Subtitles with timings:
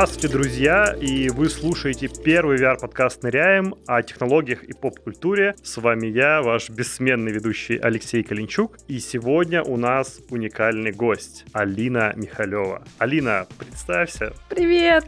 [0.00, 0.96] Здравствуйте, друзья!
[0.98, 5.54] И вы слушаете первый VR-подкаст «Ныряем» о технологиях и поп-культуре.
[5.62, 8.78] С вами я, ваш бессменный ведущий Алексей Калинчук.
[8.88, 12.82] И сегодня у нас уникальный гость Алина Михалева.
[12.96, 14.32] Алина, представься.
[14.48, 15.04] Привет!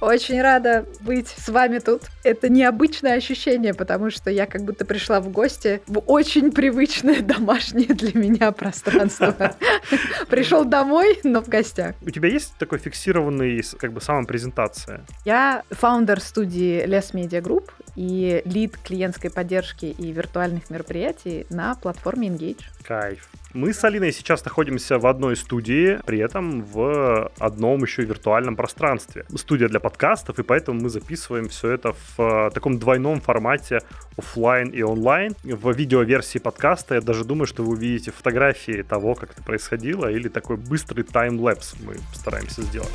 [0.00, 2.02] Очень рада быть с вами тут.
[2.24, 7.88] Это необычное ощущение, потому что я как будто пришла в гости в очень привычное домашнее
[7.88, 9.34] для меня пространство.
[10.28, 11.94] Пришел домой, но в гостях.
[12.02, 15.04] У тебя есть такой фиксированный как бы самопрезентация?
[15.24, 22.28] Я фаундер студии Les Media Group и лид клиентской поддержки и виртуальных мероприятий на платформе
[22.28, 22.62] Engage.
[22.82, 23.28] Кайф.
[23.52, 29.24] Мы с Алиной сейчас находимся в одной студии, при этом в одном еще виртуальном пространстве.
[29.36, 33.80] Студия для подкастов, и поэтому мы записываем все это в э, таком двойном формате
[34.16, 35.34] офлайн и онлайн.
[35.44, 40.28] В видеоверсии подкаста я даже думаю, что вы увидите фотографии того, как это происходило, или
[40.28, 42.90] такой быстрый таймлэпс мы постараемся сделать.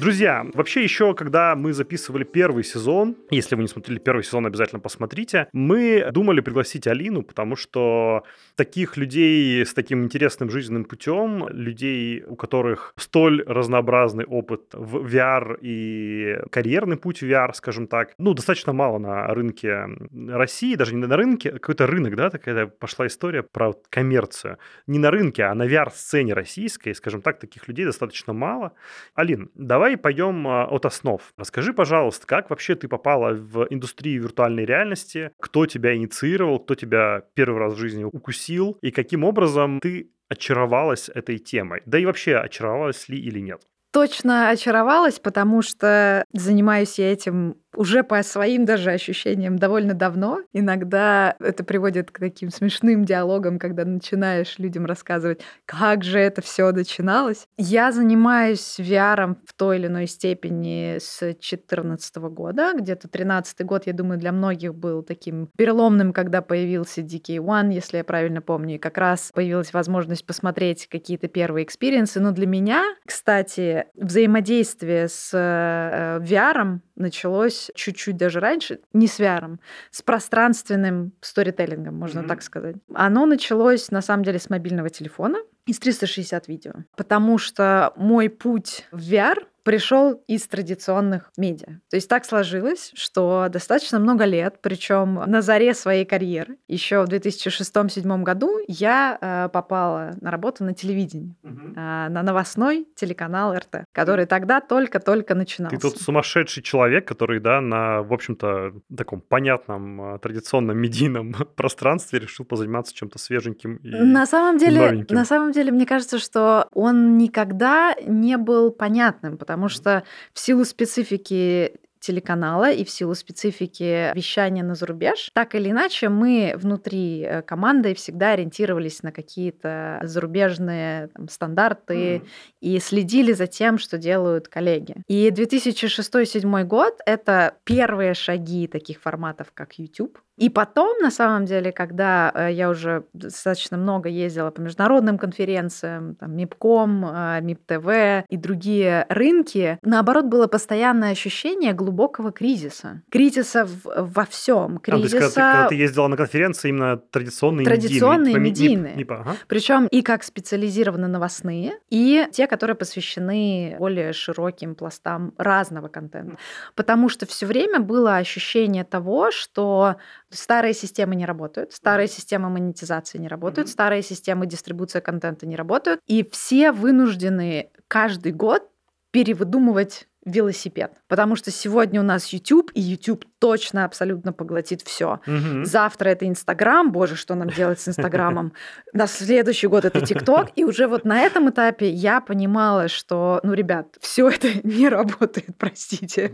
[0.00, 4.80] Друзья, вообще еще, когда мы записывали первый сезон, если вы не смотрели первый сезон, обязательно
[4.80, 8.24] посмотрите, мы думали пригласить Алину, потому что
[8.60, 15.58] таких людей с таким интересным жизненным путем, людей, у которых столь разнообразный опыт в VR
[15.60, 19.86] и карьерный путь в VR, скажем так, ну, достаточно мало на рынке
[20.28, 24.58] России, даже не на рынке, какой-то рынок, да, такая пошла история про коммерцию.
[24.86, 28.72] Не на рынке, а на VR-сцене российской, скажем так, таких людей достаточно мало.
[29.14, 31.20] Алин, давай Давай пойдем а, от основ.
[31.38, 37.22] Расскажи, пожалуйста, как вообще ты попала в индустрию виртуальной реальности, кто тебя инициировал, кто тебя
[37.34, 41.82] первый раз в жизни укусил, и каким образом ты очаровалась этой темой?
[41.86, 43.62] Да и вообще, очаровалась ли или нет?
[43.92, 50.40] Точно очаровалась, потому что занимаюсь я этим уже по своим даже ощущениям довольно давно.
[50.52, 56.72] Иногда это приводит к таким смешным диалогам, когда начинаешь людям рассказывать, как же это все
[56.72, 57.46] начиналось.
[57.56, 62.72] Я занимаюсь VR в той или иной степени с 2014 года.
[62.76, 67.98] Где-то 13 год, я думаю, для многих был таким переломным, когда появился DK One, если
[67.98, 72.20] я правильно помню, и как раз появилась возможность посмотреть какие-то первые experience ы.
[72.20, 79.58] Но для меня, кстати, взаимодействие с э, VR началось чуть-чуть даже раньше, не с VR,
[79.90, 82.28] с пространственным сторителлингом, можно mm-hmm.
[82.28, 82.76] так сказать.
[82.94, 88.86] Оно началось, на самом деле, с мобильного телефона из 360 видео, потому что мой путь
[88.90, 91.78] в VR пришел из традиционных медиа.
[91.90, 97.08] То есть так сложилось, что достаточно много лет, причем на заре своей карьеры, еще в
[97.08, 101.68] 2006-2007 году я э, попала на работу на телевидении, угу.
[101.76, 105.76] э, на новостной телеканал РТ, который тогда только-только начинался.
[105.76, 112.18] Ты тут сумасшедший человек, который, да, на, в общем-то, таком понятном, э, традиционном медийном пространстве
[112.18, 115.14] решил позаниматься чем-то свеженьким и на самом деле, новеньким.
[115.14, 120.64] На самом деле, мне кажется, что он никогда не был понятным, потому что в силу
[120.64, 127.42] специфики телеканала и в силу специфики вещания на зарубеж, так или иначе мы внутри э,
[127.42, 132.26] команды всегда ориентировались на какие-то зарубежные там, стандарты mm.
[132.60, 134.96] и следили за тем, что делают коллеги.
[135.08, 141.70] И 2006-2007 год— это первые шаги таких форматов, как YouTube, и потом, на самом деле,
[141.70, 148.36] когда э, я уже достаточно много ездила по международным конференциям, там, МИПКОМ, э, МИП-ТВ и
[148.38, 153.02] другие рынки, наоборот, было постоянное ощущение глубокого кризиса.
[153.10, 154.78] Кризиса в, во всем.
[154.78, 155.18] Кризиса...
[155.18, 158.76] А, то есть, когда, ты, когда ты ездила на конференции именно традиционные Традиционные медийные.
[158.76, 158.96] медийные.
[158.96, 159.36] МИП, ага.
[159.46, 166.38] Причем и как специализированно новостные, и те, которые посвящены более широким пластам разного контента.
[166.74, 169.96] Потому что все время было ощущение того, что
[170.30, 173.72] Старые системы не работают, старые системы монетизации не работают, mm-hmm.
[173.72, 178.62] старые системы дистрибуции контента не работают, и все вынуждены каждый год
[179.10, 180.92] перевыдумывать велосипед.
[181.08, 185.20] Потому что сегодня у нас YouTube, и YouTube точно абсолютно поглотит все.
[185.26, 185.64] Угу.
[185.64, 188.52] Завтра это Инстаграм, боже, что нам делать с Инстаграмом.
[188.92, 190.50] На следующий год это ТикТок.
[190.56, 195.56] И уже вот на этом этапе я понимала, что, ну, ребят, все это не работает,
[195.56, 196.32] простите.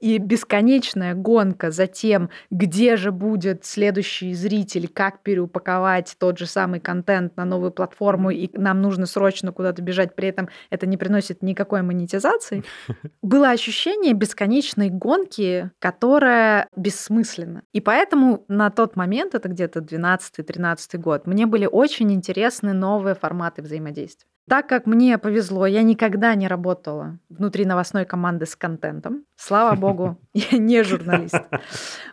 [0.00, 6.80] И бесконечная гонка за тем, где же будет следующий зритель, как переупаковать тот же самый
[6.80, 11.42] контент на новую платформу, и нам нужно срочно куда-то бежать, при этом это не приносит
[11.42, 12.64] никакой монетизации.
[13.22, 17.62] Было ощущение бесконечной гонки, которая бессмысленна.
[17.72, 23.62] И поэтому на тот момент, это где-то 12-13 год, мне были очень интересны новые форматы
[23.62, 24.28] взаимодействия.
[24.48, 29.24] Так как мне повезло, я никогда не работала внутри новостной команды с контентом.
[29.36, 31.34] Слава богу, я не журналист.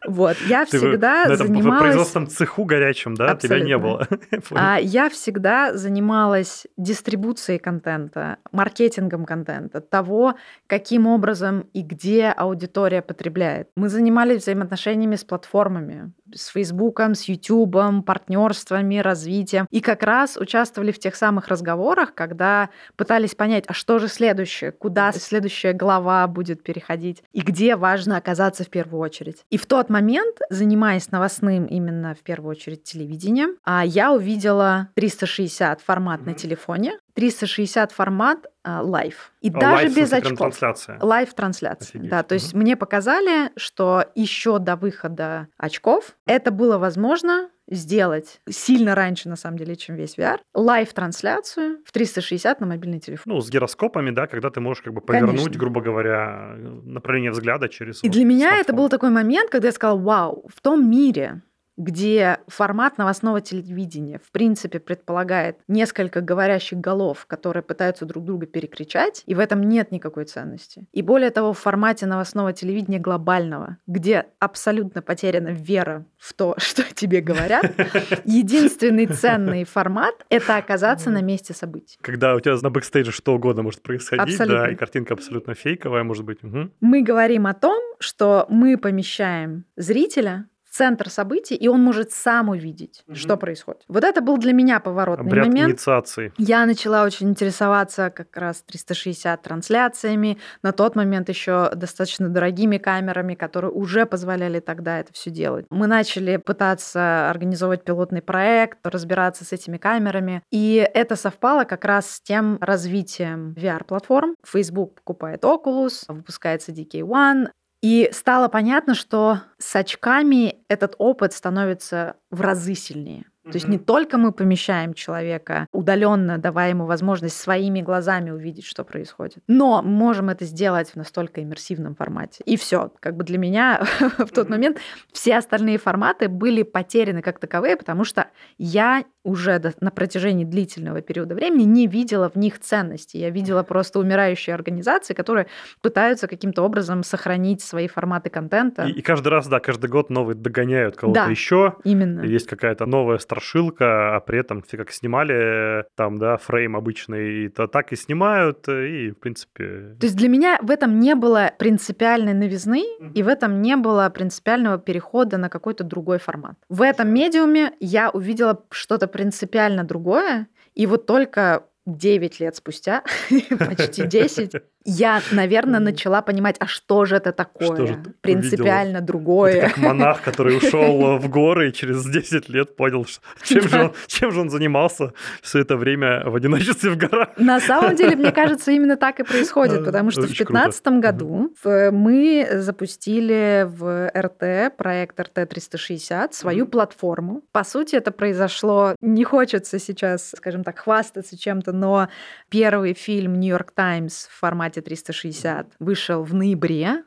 [0.06, 1.80] Вот, я всегда занималась...
[1.80, 3.36] в производственном цеху горячем, да?
[3.36, 4.08] Тебя не было.
[4.52, 10.36] А я всегда занималась дистрибуцией контента, маркетингом контента, того,
[10.68, 13.70] каким образом и где аудитория потребляет.
[13.76, 19.68] Мы занимались взаимоотношениями с платформами, с Фейсбуком, с Ютубом, партнерствами, развитием.
[19.72, 24.72] И как раз участвовали в тех самых разговорах, когда пытались понять, а что же следующее,
[24.72, 29.44] куда следующая глава будет переходить, и где важно оказаться в первую очередь.
[29.50, 35.82] И в тот момент, занимаясь новостным именно в первую очередь телевидением, а я увидела 360
[35.82, 39.32] формат на телефоне, 360 формат live.
[39.42, 40.38] И А, даже в без очков.
[40.38, 41.00] трансляция.
[41.02, 42.02] Live-трансляция.
[42.04, 42.62] Да, то есть Мгм.
[42.64, 49.58] мне показали, что еще до выхода очков это было возможно сделать сильно раньше, на самом
[49.58, 53.34] деле, чем весь VR, live-трансляцию в 360 на мобильный телефон.
[53.34, 55.60] Ну, с гироскопами, да, когда ты можешь как бы повернуть, Конечно.
[55.60, 56.54] грубо говоря,
[56.84, 58.76] направление взгляда через И вот для меня это смартфон.
[58.76, 61.42] был такой момент, когда я сказала, вау, в том мире,
[61.78, 69.24] где формат новостного телевидения, в принципе, предполагает несколько говорящих голов, которые пытаются друг друга перекричать,
[69.26, 70.86] и в этом нет никакой ценности.
[70.92, 76.84] И более того, в формате новостного телевидения глобального, где абсолютно потеряна вера в то, что
[76.94, 77.66] тебе говорят,
[78.26, 81.98] единственный ценный формат— это оказаться на месте событий.
[82.02, 84.72] Когда у тебя на бэкстейдже что угодно может происходить, да, Абсолютно.
[84.72, 86.42] и картинка абсолютно фейковая, может быть.
[86.44, 86.72] Мгм.
[86.82, 93.04] Мы говорим о том, что мы помещаем зрителя центр событий, и он может сам увидеть,
[93.08, 93.16] Мгм.
[93.16, 93.84] что происходит.
[93.88, 95.70] Вот это был для меня поворотный Обряд момент.
[95.72, 96.34] инициации.
[96.38, 103.36] Я начала очень интересоваться как раз 360 трансляциями, на тот момент еще достаточно дорогими камерами,
[103.36, 105.66] которые уже позволяли тогда это все делать.
[105.70, 112.10] Мы начали пытаться организовывать пилотный проект, разбираться с этими камерами, и это совпало как раз
[112.12, 114.36] с тем развитием VR-платформ.
[114.46, 117.50] Facebook покупает Oculus, выпускается DK One,
[117.86, 123.26] и стало понятно, что с очками этот опыт становится в разы сильнее.
[123.44, 128.84] То есть не только мы помещаем человека удаленно, давая ему возможность своими глазами увидеть, что
[128.84, 132.42] происходит, но можем это сделать в настолько иммерсивном формате.
[132.48, 132.92] И все.
[133.00, 133.86] Как бы для меня
[134.18, 134.80] в тот момент
[135.14, 141.02] все остальные форматы были потеряны как таковые, потому что я уже до- на протяжении длительного
[141.02, 143.18] периода времени не видела в них ценности.
[143.18, 145.48] Я видела просто умирающие организации, которые
[145.82, 148.84] пытаются каким-то образом сохранить свои форматы контента.
[148.86, 151.30] И, и каждый раз, да, каждый год новые догоняют кого-то Да.
[151.30, 151.76] еще.
[151.84, 152.22] Именно.
[152.22, 157.50] Есть какая-то новая страшилка, а при этом все как снимали, там, да, фрейм обычный, и
[157.50, 159.96] то так и снимают, и, в принципе...
[160.00, 163.12] То есть для меня в этом не было принципиальной новизны, Мгм.
[163.14, 166.56] и в этом не было принципиального перехода на какой-то другой формат.
[166.70, 173.02] В этом медиуме я увидела что-то принципиально другое, и вот только 9 лет спустя,
[173.50, 174.52] почти 10,
[174.86, 179.62] я, наверное, начала понимать, а что же это такое Что же принципиально Это другое.
[179.62, 183.06] как монах, который ушел в горы и через 10 лет понял,
[183.44, 187.30] чем, же он, чем же он занимался все это время в одиночестве в горах.
[187.38, 190.54] На самом деле, мне кажется, именно так и происходит, потому что в очень круто.
[190.64, 196.72] 2015 году в- мы запустили в РТ, проект РТ-360, свою Мгм.
[196.72, 197.42] платформу.
[197.52, 202.08] По сути, это произошло, не хочется сейчас, скажем так, хвастаться чем-то, но
[202.50, 207.04] первый фильм «Нью-Йорк Таймс» в формате 360 вышел в ноябре.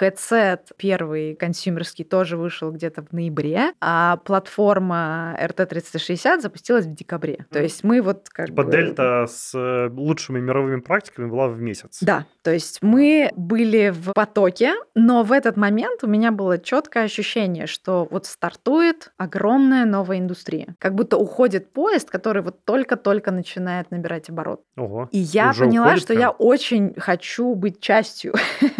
[0.00, 7.46] Headset первый консюмерский тоже вышел где-то в ноябре, а платформа RT360 запустилась в декабре.
[7.50, 8.72] То есть мы вот как Типа бы...
[8.72, 11.98] дельта с э, лучшими мировыми практиками была в месяц.
[12.02, 17.04] Да, то есть мы были в потоке, но в этот момент у меня было четкое
[17.04, 20.74] ощущение, что вот стартует огромная новая индустрия.
[20.78, 24.62] Как будто уходит поезд, который вот только-только начинает набирать оборот.
[24.76, 25.08] Ого.
[25.12, 26.20] И я поняла, уходит что прям?
[26.20, 28.76] я очень хочу быть частью Круто,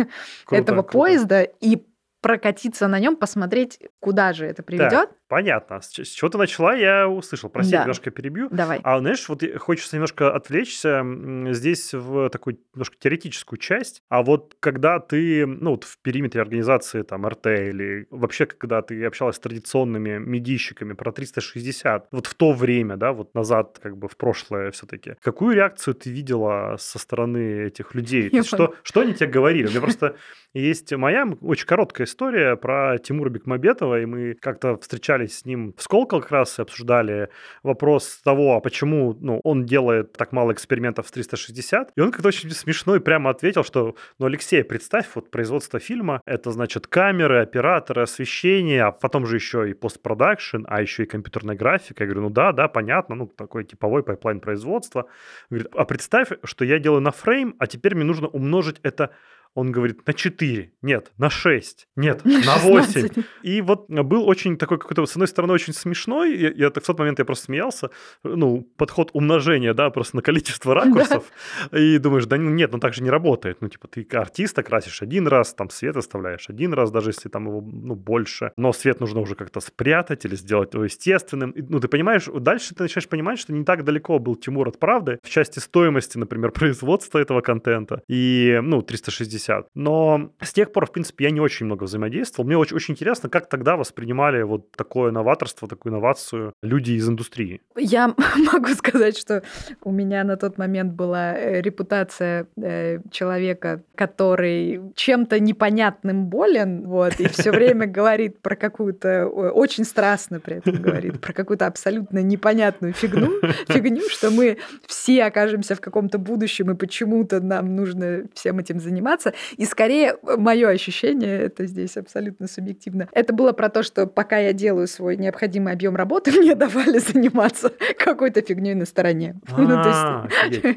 [0.62, 0.97] этого круто.
[0.98, 1.86] Поезда и
[2.20, 5.10] прокатиться на нем, посмотреть, куда же это приведет.
[5.28, 5.80] Понятно.
[5.80, 7.50] С, чего ты начала, я услышал.
[7.50, 7.80] Прости, Да.
[7.82, 8.48] немножко перебью.
[8.50, 8.80] Давай.
[8.82, 11.04] А знаешь, вот хочется немножко отвлечься
[11.52, 14.02] здесь в такую немножко теоретическую часть.
[14.08, 19.04] А вот когда ты, ну, вот в периметре организации там РТ или вообще, когда ты
[19.04, 24.08] общалась с традиционными медийщиками про 360, вот в то время, да, вот назад, как бы
[24.08, 28.30] в прошлое все-таки, какую реакцию ты видела со стороны этих людей?
[28.32, 29.66] Есть что, что они тебе говорили?
[29.66, 30.16] У меня просто
[30.54, 35.74] есть моя очень короткая история про Тимура Бекмамбетова, и мы как-то встречались общались с ним
[35.76, 37.28] в Сколково как раз и обсуждали
[37.62, 41.92] вопрос того, а почему ну, он делает так мало экспериментов с 360.
[41.96, 46.20] И он как-то очень смешно и прямо ответил, что, ну, Алексей, представь, вот производство фильма,
[46.26, 51.56] это значит камеры, операторы, освещение, а потом же еще и post-production, а еще и компьютерная
[51.56, 52.04] графика.
[52.04, 55.06] Я говорю, ну да, да, понятно, ну, такой типовой pipeline производства.
[55.50, 59.10] Говорит, а представь, что я делаю один frame, а теперь мне нужно умножить это
[59.54, 63.08] он говорит на 4, нет, на 6, нет, на 8.
[63.42, 66.98] И вот был очень такой какой-то, с одной стороны, очень смешной, я, я в тот
[66.98, 67.90] момент я просто смеялся,
[68.22, 71.24] ну, подход умножения, да, просто на количество ракурсов,
[71.72, 71.78] да.
[71.78, 75.26] и думаешь, да нет, ну так же не работает, ну, типа, ты артиста красишь один
[75.26, 79.20] раз, там свет оставляешь один раз, даже если там его, ну, больше, но свет нужно
[79.20, 83.38] уже как-то спрятать или сделать его естественным, и, ну, ты понимаешь, дальше ты начинаешь понимать,
[83.38, 88.02] что не так далеко был Тимур от правды в части стоимости, например, производства этого контента,
[88.08, 89.68] и, ну, 360 50.
[89.74, 92.46] Но с тех пор, в принципе, я не очень много взаимодействовал.
[92.46, 97.60] Мне очень, очень интересно, как тогда воспринимали вот такое новаторство, такую инновацию люди из индустрии.
[97.76, 98.14] Я
[98.52, 99.42] могу сказать, что
[99.82, 107.20] у меня на тот момент была э, репутация э, человека, который чем-то непонятным болен, вот,
[107.20, 112.92] и все время говорит про какую-то, очень страстно при этом говорит, про какую-то абсолютно непонятную
[112.92, 118.80] фигню, фигню, что мы все окажемся в каком-то будущем, и почему-то нам нужно всем этим
[118.80, 119.27] заниматься.
[119.56, 124.38] И скорее э, мое ощущение, это здесь абсолютно субъективно, это было про то, что пока
[124.38, 129.36] я делаю свой необходимый объем работы, мне давали заниматься какой-то фигней на стороне.
[129.58, 130.26] Ну, а,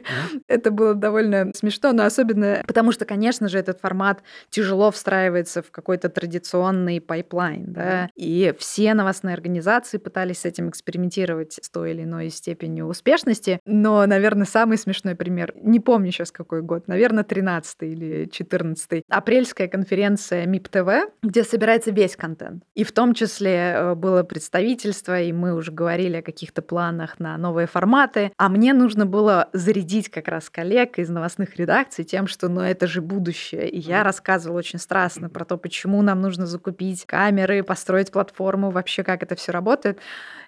[0.48, 5.72] это было довольно смешно, но особенно потому, что, конечно же, этот формат тяжело встраивается в
[5.72, 12.04] какой-то традиционный pipeline, да, и все новостные организации пытались с этим экспериментировать с той или
[12.04, 17.84] иной степенью успешности, но, наверное, самый смешной пример, не помню сейчас какой год, наверное, 13
[17.84, 20.90] или 14 14 апрельская конференция MIPTV,
[21.24, 22.64] где собирается весь контент.
[22.76, 27.38] И в том числе э, было представительство, и мы уже говорили о каких-то планах на
[27.38, 28.32] новые форматы.
[28.38, 32.88] А мне нужно было зарядить как раз коллег из новостных редакций тем, что ну это
[32.88, 33.70] же будущее.
[33.70, 39.04] И я рассказывала очень страстно про то, почему нам нужно закупить камеры, построить платформу, вообще
[39.04, 40.00] как это все работает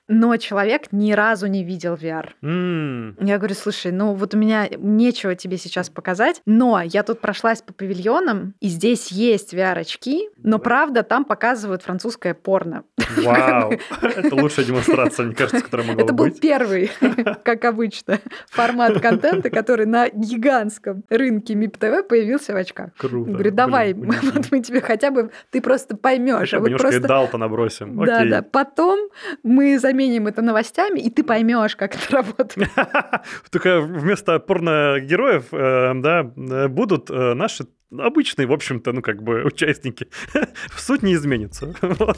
[0.07, 2.29] но человек ни разу не видел VR.
[2.41, 3.15] Mm.
[3.25, 7.62] Я говорю, слушай, ну вот у меня нечего тебе сейчас показать, но я тут прошлась
[7.62, 12.83] по павильонам, и здесь есть VR-очки, но правда там показывают французское порно.
[13.17, 16.91] Вау, это лучшая демонстрация, мне кажется, которая могла Это был первый,
[17.43, 18.19] как обычно,
[18.50, 22.89] формат контента, который на гигантском рынке МИП ТВ появился в очках.
[22.98, 23.29] Круто.
[23.29, 26.51] Я говорю, давай, вот мы тебе хотя бы, ты просто поймешь.
[26.51, 27.07] Хотя бы немножко просто...
[27.07, 28.05] дал-то набросим.
[28.05, 28.41] Да, да.
[28.41, 29.10] Потом
[29.43, 32.69] мы заменим это новостями, и ты поймешь, как это работает.
[33.51, 37.65] Только вместо порно-героев э, да, э, будут э, наши
[37.97, 40.07] обычные, в общем-то, ну, как бы участники.
[40.77, 41.73] Суть не изменится.
[41.81, 42.17] Вот.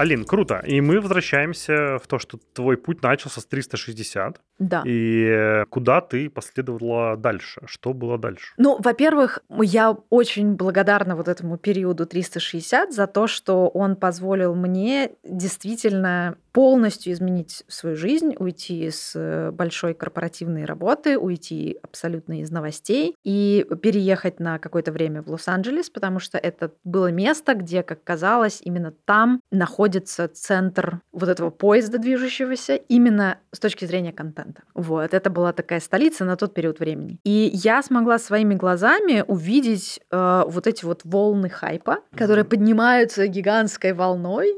[0.00, 0.62] Алин, круто.
[0.66, 4.40] И мы возвращаемся в то, что твой путь начался с 360.
[4.58, 4.82] Да.
[4.86, 7.60] И куда ты последовала дальше?
[7.66, 8.54] Что было дальше?
[8.56, 15.10] Ну, во-первых, я очень благодарна вот этому периоду 360 за то, что он позволил мне
[15.22, 23.14] действительно полностью изменить свою жизнь, уйти из э, большой корпоративной работы, уйти абсолютно из новостей
[23.24, 28.60] и переехать на какое-то время в Лос-Анджелес, потому что это было место, где, как казалось,
[28.64, 34.62] именно там находится центр вот этого поезда движущегося именно с точки зрения контента.
[34.74, 37.18] Вот, это была такая столица на тот период времени.
[37.24, 43.92] И я смогла своими глазами увидеть э, вот эти вот волны хайпа, которые поднимаются гигантской
[43.92, 44.54] волной,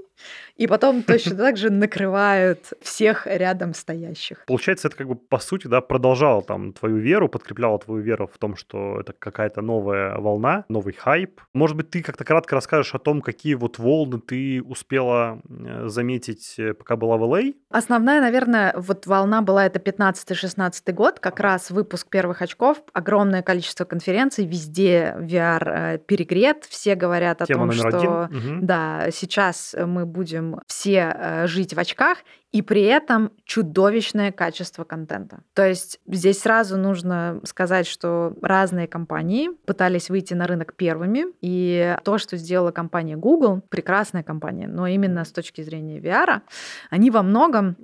[0.57, 4.45] и потом точно так же накрывают всех рядом стоящих.
[4.47, 8.39] Получается, это как бы по сути, да, продолжало там твою веру, подкрепляло твою веру в
[8.39, 11.41] том, что это какая-то новая волна, новый хайп.
[11.55, 16.55] Может быть, ты как-то кратко расскажешь о том, какие вот волны ты успела э, заметить,
[16.59, 17.55] э, пока была в LA?
[17.71, 17.79] А?
[17.79, 23.85] Основная, наверное, вот волна была это 15-16 год, как раз выпуск первых очков, огромное количество
[23.85, 28.67] конференций, везде VR э, перегрет, все говорят о Тема том, что один.
[28.67, 32.19] да, сейчас мы будем все э, жить в очках,
[32.53, 35.41] и при этом чудовищное качество контента.
[35.55, 41.97] То есть здесь сразу нужно сказать, что разные компании пытались выйти на рынок первыми, и
[42.05, 46.43] то, что сделала компания Google, прекрасная компания, но именно с точки зрения VR,
[46.91, 47.77] они во многом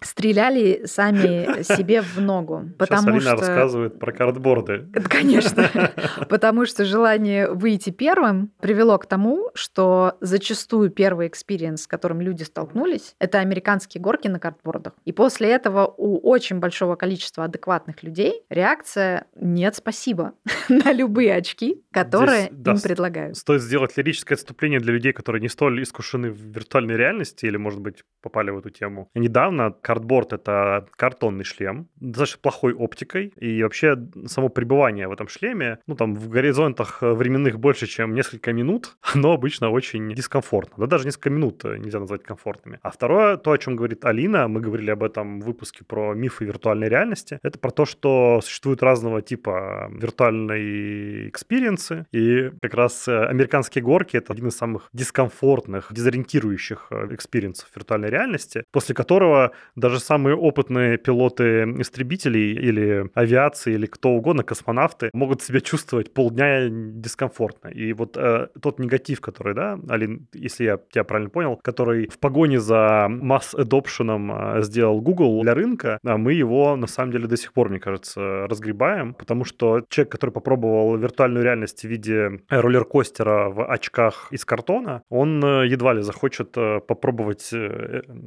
[0.00, 2.70] стреляли сами себе в ногу.
[2.78, 3.36] Потому Сейчас Алина что...
[3.36, 4.88] рассказывает про cardboard'ы.
[5.08, 5.68] Конечно.
[6.28, 12.42] Потому что желание выйти первым привело к тому, что зачастую первый experience, с которым люди
[12.42, 14.94] столкнулись, это американские горки на cardboard'ах.
[15.04, 20.32] И после этого у очень большого количества адекватных людей реакция «нет, спасибо»
[20.68, 23.36] на любые очки, которые Здесь, да, им предлагают.
[23.36, 27.80] Стоит сделать лирическое отступление для людей, которые не столь искушены в виртуальной реальности или, может
[27.80, 29.10] быть, попали в эту тему.
[29.14, 35.78] Недавно cardboard— это картонный шлем, достаточно плохой оптикой, и вообще само пребывание в этом шлеме,
[35.86, 40.74] ну, там, в горизонтах временных больше, чем несколько минут, оно обычно очень дискомфортно.
[40.76, 42.78] Да даже несколько минут нельзя назвать комфортными.
[42.82, 46.44] А второе, то, о чем говорит Алина, мы говорили об этом в выпуске про мифы
[46.44, 53.24] виртуальной реальности, это про то, что существуют разного типа виртуальные experience'ы, и как раз э,
[53.24, 60.00] американские горки— это один из самых дискомфортных, дезориентирующих э, experience'ов виртуальной реальности, после которого даже
[60.00, 67.68] самые опытные пилоты истребителей или авиации, или кто угодно, космонавты, могут себя чувствовать полдня дискомфортно.
[67.68, 72.18] И вот э, тот негатив, который, да, Алин, если я тебя правильно понял, который в
[72.18, 77.36] погоне за масс-эдопшеном э, сделал Google для рынка, а мы его на самом деле до
[77.36, 83.48] сих пор, мне кажется, разгребаем, потому что человек, который попробовал виртуальную реальность в виде роллер-костера
[83.50, 87.52] в очках из картона, он э, едва ли захочет э, попробовать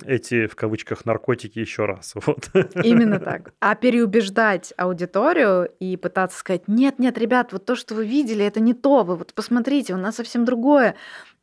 [0.05, 2.13] эти, в кавычках, наркотики еще раз.
[2.25, 2.49] Вот.
[2.83, 3.53] Именно так.
[3.59, 8.59] А переубеждать аудиторию и пытаться сказать, нет, нет, ребят, вот то, что вы видели, это
[8.59, 10.95] не то, вы вот посмотрите, у нас совсем другое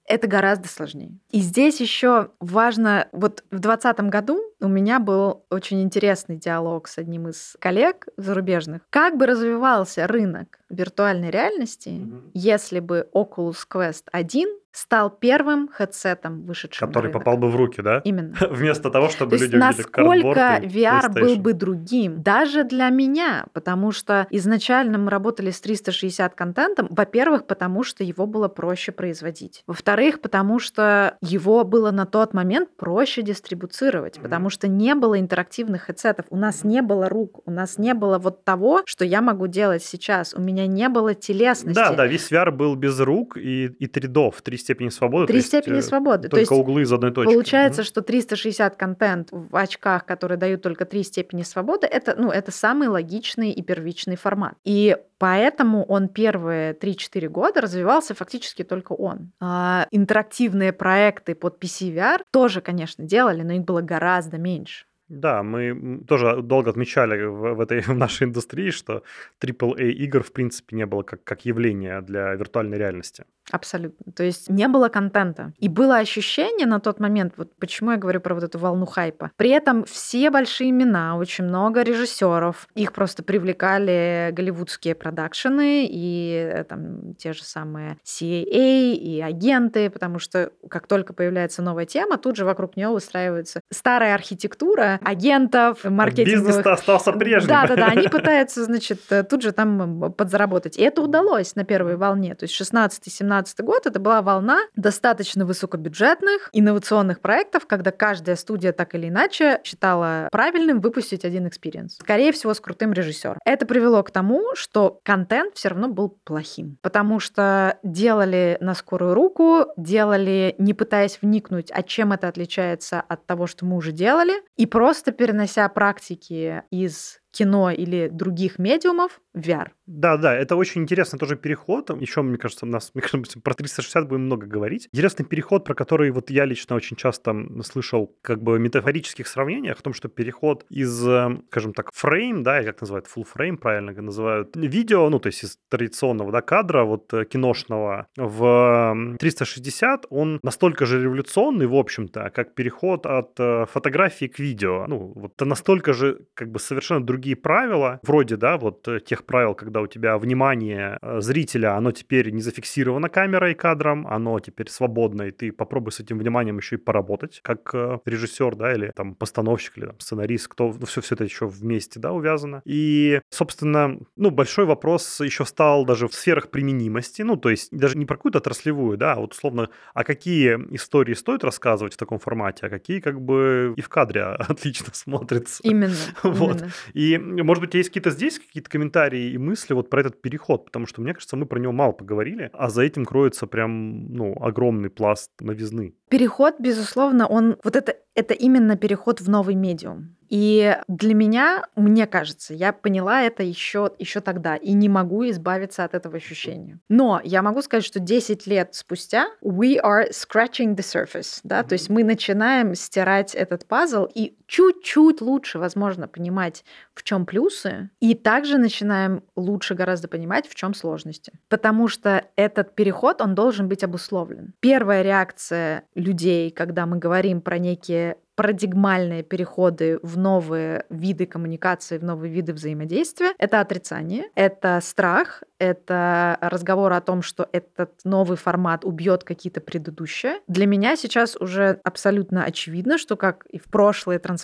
[0.08, 1.18] это гораздо сложнее.
[1.30, 6.98] И здесь еще важно, вот в 2020 году у меня был очень интересный диалог с
[6.98, 8.82] одним из коллег зарубежных.
[8.90, 12.30] Как бы развивался рынок виртуальной реальности, mm-hmm.
[12.34, 18.00] если бы Oculus Quest 1 стал первым хедсетом, вышедшим Который попал бы в руки, да?
[18.04, 18.34] Именно.
[18.50, 23.92] Вместо того, чтобы То люди увидели насколько VR был бы другим, даже для меня, потому
[23.92, 29.62] что изначально мы работали с 360 контентом, во-первых, потому что его было проще производить.
[29.66, 34.22] Во-вторых, потому что его было на тот момент проще дистрибуцировать, mm-hmm.
[34.22, 38.18] потому что не было интерактивных хедсетов, у нас не было рук, у нас не было
[38.18, 41.74] вот того, что я могу делать сейчас, у меня не было телесности.
[41.74, 45.26] Да, да, весь VR был без рук и, и 3DOF, 3 степени свободы.
[45.26, 46.28] Три степени есть, э, свободы.
[46.28, 47.32] Только То есть углы из одной точки.
[47.32, 52.30] Получается, mm что 360 контент в очках, которые дают только три степени свободы, это, ну,
[52.30, 54.54] это самый логичный и первичный формат.
[54.64, 59.32] И Поэтому он первые 3-4 года развивался фактически только он.
[59.40, 64.86] А интерактивные проекты под PC VR тоже, конечно, делали, но их было гораздо меньше.
[65.08, 69.02] Да, мы тоже долго отмечали в, в этой в нашей индустрии, что
[69.40, 73.24] AAA игр в принципе не было как, как явление для виртуальной реальности.
[73.50, 74.12] Абсолютно.
[74.12, 75.52] То есть не было контента.
[75.58, 79.30] И было ощущение на тот момент, вот почему я говорю про вот эту волну хайпа.
[79.36, 86.64] При этом все большие имена, очень много режиссеров, их просто привлекали голливудские продакшены и э,
[86.64, 92.36] там те же самые CAA и агенты, потому что как только появляется новая тема, тут
[92.36, 96.48] же вокруг нее выстраивается старая архитектура агентов, маркетинговых.
[96.48, 97.48] Бизнес остался прежним.
[97.48, 100.76] Да-да-да, они пытаются, значит, э, тут же там подзаработать.
[100.76, 102.34] И это удалось на первой волне.
[102.34, 108.72] То есть 16-17 2017 год это была волна достаточно высокобюджетных инновационных проектов, когда каждая студия
[108.72, 111.96] так или иначе считала правильным выпустить один experience.
[112.00, 113.38] Скорее всего, с крутым режиссером.
[113.44, 119.14] Это привело к тому, что контент все равно был плохим, потому что делали на скорую
[119.14, 124.34] руку, делали не пытаясь вникнуть, а чем это отличается от того, что мы уже делали,
[124.56, 129.68] и просто перенося практики из кино или других медиумов VR.
[129.86, 131.90] Да, да, это очень интересный тоже переход.
[132.00, 134.88] Еще, мне кажется, у нас, мне кажется, про 360 будем много говорить.
[134.92, 139.82] Интересный переход, про который вот я лично очень часто слышал как бы метафорических сравнениях, о
[139.82, 144.56] том, что переход из, э, скажем так, фрейм, да, как называют, full frame, правильно называют,
[144.56, 150.86] видео, ну, то есть из традиционного, да, кадра, вот э, киношного в 360, он настолько
[150.86, 154.86] же революционный, в общем-то, как переход от э, фотографии к видео.
[154.88, 159.00] Ну, вот это настолько же как бы совершенно другие другие правила, вроде, да, вот э,
[159.00, 164.06] тех правил, когда у тебя внимание э, зрителя, оно теперь не зафиксировано камерой и кадром,
[164.06, 168.56] оно теперь свободно, и ты попробуй с этим вниманием еще и поработать, как э, режиссер,
[168.56, 172.12] да, или там постановщик, или там, сценарист, кто, ну, все, все это еще вместе, да,
[172.12, 172.62] увязано.
[172.64, 177.98] И, собственно, ну, большой вопрос еще стал даже в сферах применимости, ну, то есть даже
[177.98, 182.18] не про какую-то отраслевую, да, а вот условно, а какие истории стоит рассказывать в таком
[182.18, 185.60] формате, а какие как бы и в кадре отлично смотрятся.
[185.64, 185.94] Именно.
[186.22, 186.58] Вот.
[186.58, 186.72] Именно.
[186.94, 190.64] И и, может быть, есть какие-то здесь какие-то комментарии и мысли вот про этот переход,
[190.64, 194.36] потому что, мне кажется, мы про него мало поговорили, а за этим кроется прям, ну,
[194.40, 195.94] огромный пласт новизны.
[196.08, 200.16] Переход, безусловно, он, вот это, это именно переход в новый медиум.
[200.28, 205.84] И для меня, мне кажется, я поняла это еще, еще тогда и не могу избавиться
[205.84, 206.78] от этого ощущения.
[206.88, 211.72] Но я могу сказать, что 10 лет спустя we are scratching the surface, да, то
[211.72, 218.14] есть мы начинаем стирать этот пазл и чуть-чуть лучше, возможно, понимать, в чем плюсы, и
[218.14, 221.32] также начинаем лучше гораздо понимать, в чем сложности.
[221.48, 224.54] Потому что этот переход, он должен быть обусловлен.
[224.60, 232.04] Первая реакция людей, когда мы говорим про некие парадигмальные переходы в новые виды коммуникации, в
[232.04, 238.84] новые виды взаимодействия, это отрицание, это страх, это разговор о том, что этот новый формат
[238.84, 240.36] убьет какие-то предыдущие.
[240.46, 244.37] Для меня сейчас уже абсолютно очевидно, что как и в прошлые трансформации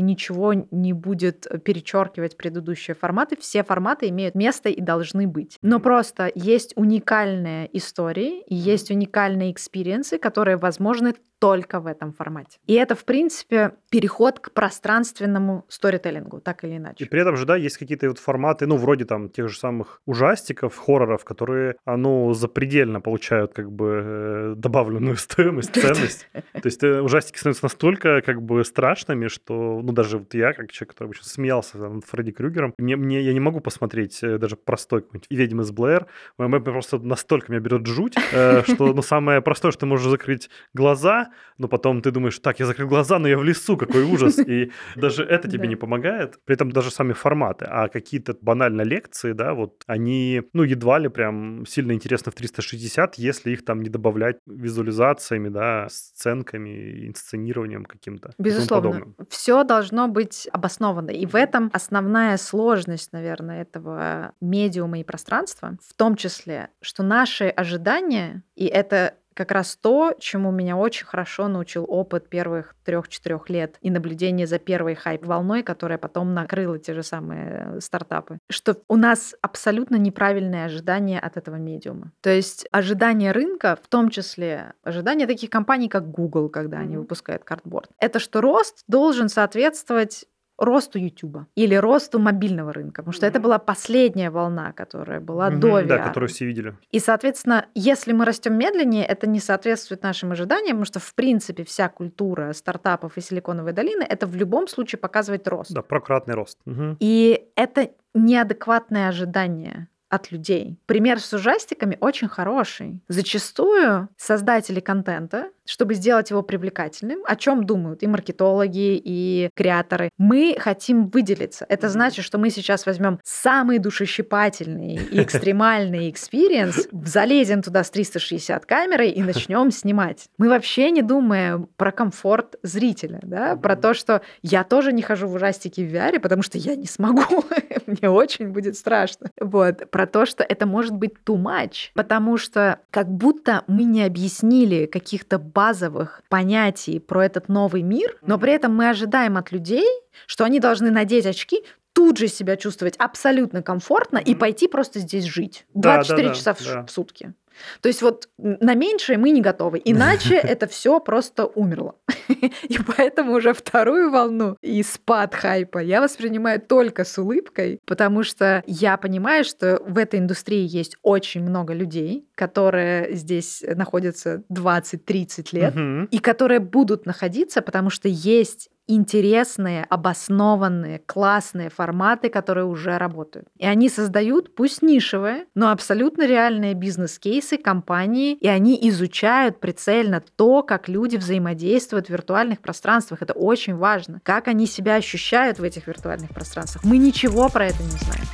[0.00, 5.58] ничего не будет перечеркивать предыдущие форматы, все форматы имеют место и должны быть.
[5.62, 12.58] Но просто есть уникальные истории и есть уникальные experience'ы, которые возможны только в этом формате.
[12.66, 17.04] И это, в принципе, переход к пространственному storytelling'у, так или иначе.
[17.04, 20.00] И при этом же, да, есть какие-то вот форматы, ну, вроде там тех же самых
[20.06, 26.28] ужастиков, хорроров, которые, а, ну, запредельно получают как бы э, добавленную стоимость, ценность.
[26.32, 30.72] То есть э, ужастики становятся настолько как бы страшными, что, ну, даже вот я, как
[30.72, 34.56] человек, который обычно смеялся над Фредди Крюгером, мне, мне, я не могу посмотреть э, даже
[34.56, 39.80] простой какой-нибудь «Ведьм из Блэр», просто настолько меня берет жуть, что, ну, самое простое, что
[39.80, 41.25] ты можешь закрыть глаза,
[41.58, 44.38] но потом ты думаешь, так, я закрыл глаза, но я в лесу, какой ужас.
[44.46, 46.38] И даже это тебе не помогает.
[46.44, 51.08] При этом даже сами форматы, а какие-то банально лекции, да, вот они, ну, едва ли
[51.08, 58.32] прям сильно интересны в 360, если их там не добавлять визуализациями, да, сценками, инсценированием каким-то.
[58.38, 59.14] Безусловно.
[59.28, 61.10] Все должно быть обосновано.
[61.10, 67.48] И в этом основная сложность, наверное, этого медиума и пространства, в том числе, что наши
[67.48, 73.76] ожидания, и это как раз то, чему меня очень хорошо научил опыт первых трех-четырех лет
[73.82, 78.38] и наблюдение за первой хайп-волной, которая потом накрыла те же самые э, стартапы.
[78.48, 82.12] Что у нас абсолютно неправильные ожидания от этого медиума.
[82.22, 86.82] То есть ожидания рынка, в том числе ожидания таких компаний, как Google, когда mm-hmm.
[86.82, 90.24] они выпускают картборд, это что рост должен соответствовать
[90.58, 93.30] росту YouTube или росту мобильного рынка, потому что mm-hmm.
[93.30, 95.86] это была последняя волна, которая была mm-hmm, до VR.
[95.86, 96.74] Да, которую все видели.
[96.90, 101.64] И, соответственно, если мы растем медленнее, это не соответствует нашим ожиданиям, потому что, в принципе,
[101.64, 105.72] вся культура стартапов и Силиконовой долины это в любом случае показывает рост.
[105.72, 106.58] Да, прократный рост.
[106.66, 106.96] Угу.
[107.00, 110.78] И это неадекватное ожидание от людей.
[110.86, 113.02] Пример с ужастиками очень хороший.
[113.08, 120.10] Зачастую создатели контента чтобы сделать его привлекательным, о чем думают и маркетологи, и креаторы.
[120.18, 121.66] Мы хотим выделиться.
[121.68, 128.64] Это значит, что мы сейчас возьмем самый душещипательный и экстремальный experience, залезем туда с 360
[128.66, 130.28] камерой и начнем снимать.
[130.38, 135.28] Мы вообще не думаем про комфорт зрителя, да, про то, что я тоже не хожу
[135.28, 137.44] в ужастики в VR, потому что я не смогу,
[137.86, 139.30] мне очень будет страшно.
[139.40, 144.04] Вот, про то, что это может быть too much, потому что как будто мы не
[144.04, 149.86] объяснили каких-то базовых понятий про этот новый мир, но при этом мы ожидаем от людей,
[150.26, 151.64] что они должны надеть очки,
[151.94, 156.52] тут же себя чувствовать абсолютно комфортно и пойти просто здесь жить 24 да, да, часа
[156.52, 157.32] да, в, в сутки.
[157.80, 161.96] То есть вот на меньшее мы не готовы, иначе это все просто умерло.
[162.68, 168.62] И поэтому уже вторую волну и спад хайпа я воспринимаю только с улыбкой, потому что
[168.66, 176.08] я понимаю, что в этой индустрии есть очень много людей, которые здесь находятся 20-30 лет,
[176.10, 183.48] и которые будут находиться, потому что есть интересные, обоснованные, классные форматы, которые уже работают.
[183.56, 190.62] И они создают, пусть нишевые, но абсолютно реальные бизнес-кейсы компании, и они изучают прицельно то,
[190.62, 193.22] как люди взаимодействуют в виртуальных пространствах.
[193.22, 194.20] Это очень важно.
[194.22, 196.84] Как они себя ощущают в этих виртуальных пространствах.
[196.84, 198.24] Мы ничего про это не знаем.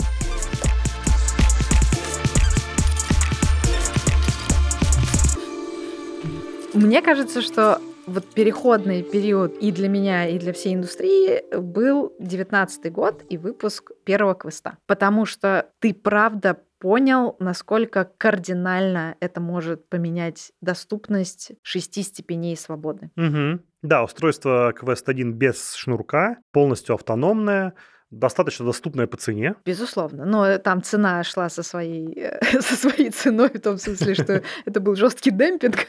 [6.75, 12.93] Мне кажется, что вот переходный период и для меня, и для всей индустрии был 19
[12.93, 14.79] год и выпуск первого квеста.
[14.87, 23.11] Потому что ты правда понял, насколько кардинально это может поменять доступность шести степеней свободы.
[23.17, 23.61] Угу.
[23.83, 27.75] Да, устройство Quest 1 без шнурка, полностью автономное,
[28.13, 29.55] достаточно доступная по цене.
[29.65, 30.25] Безусловно.
[30.25, 34.95] Но там цена шла со своей, со своей ценой, в том смысле, что это был
[34.95, 35.77] жесткий демпинг.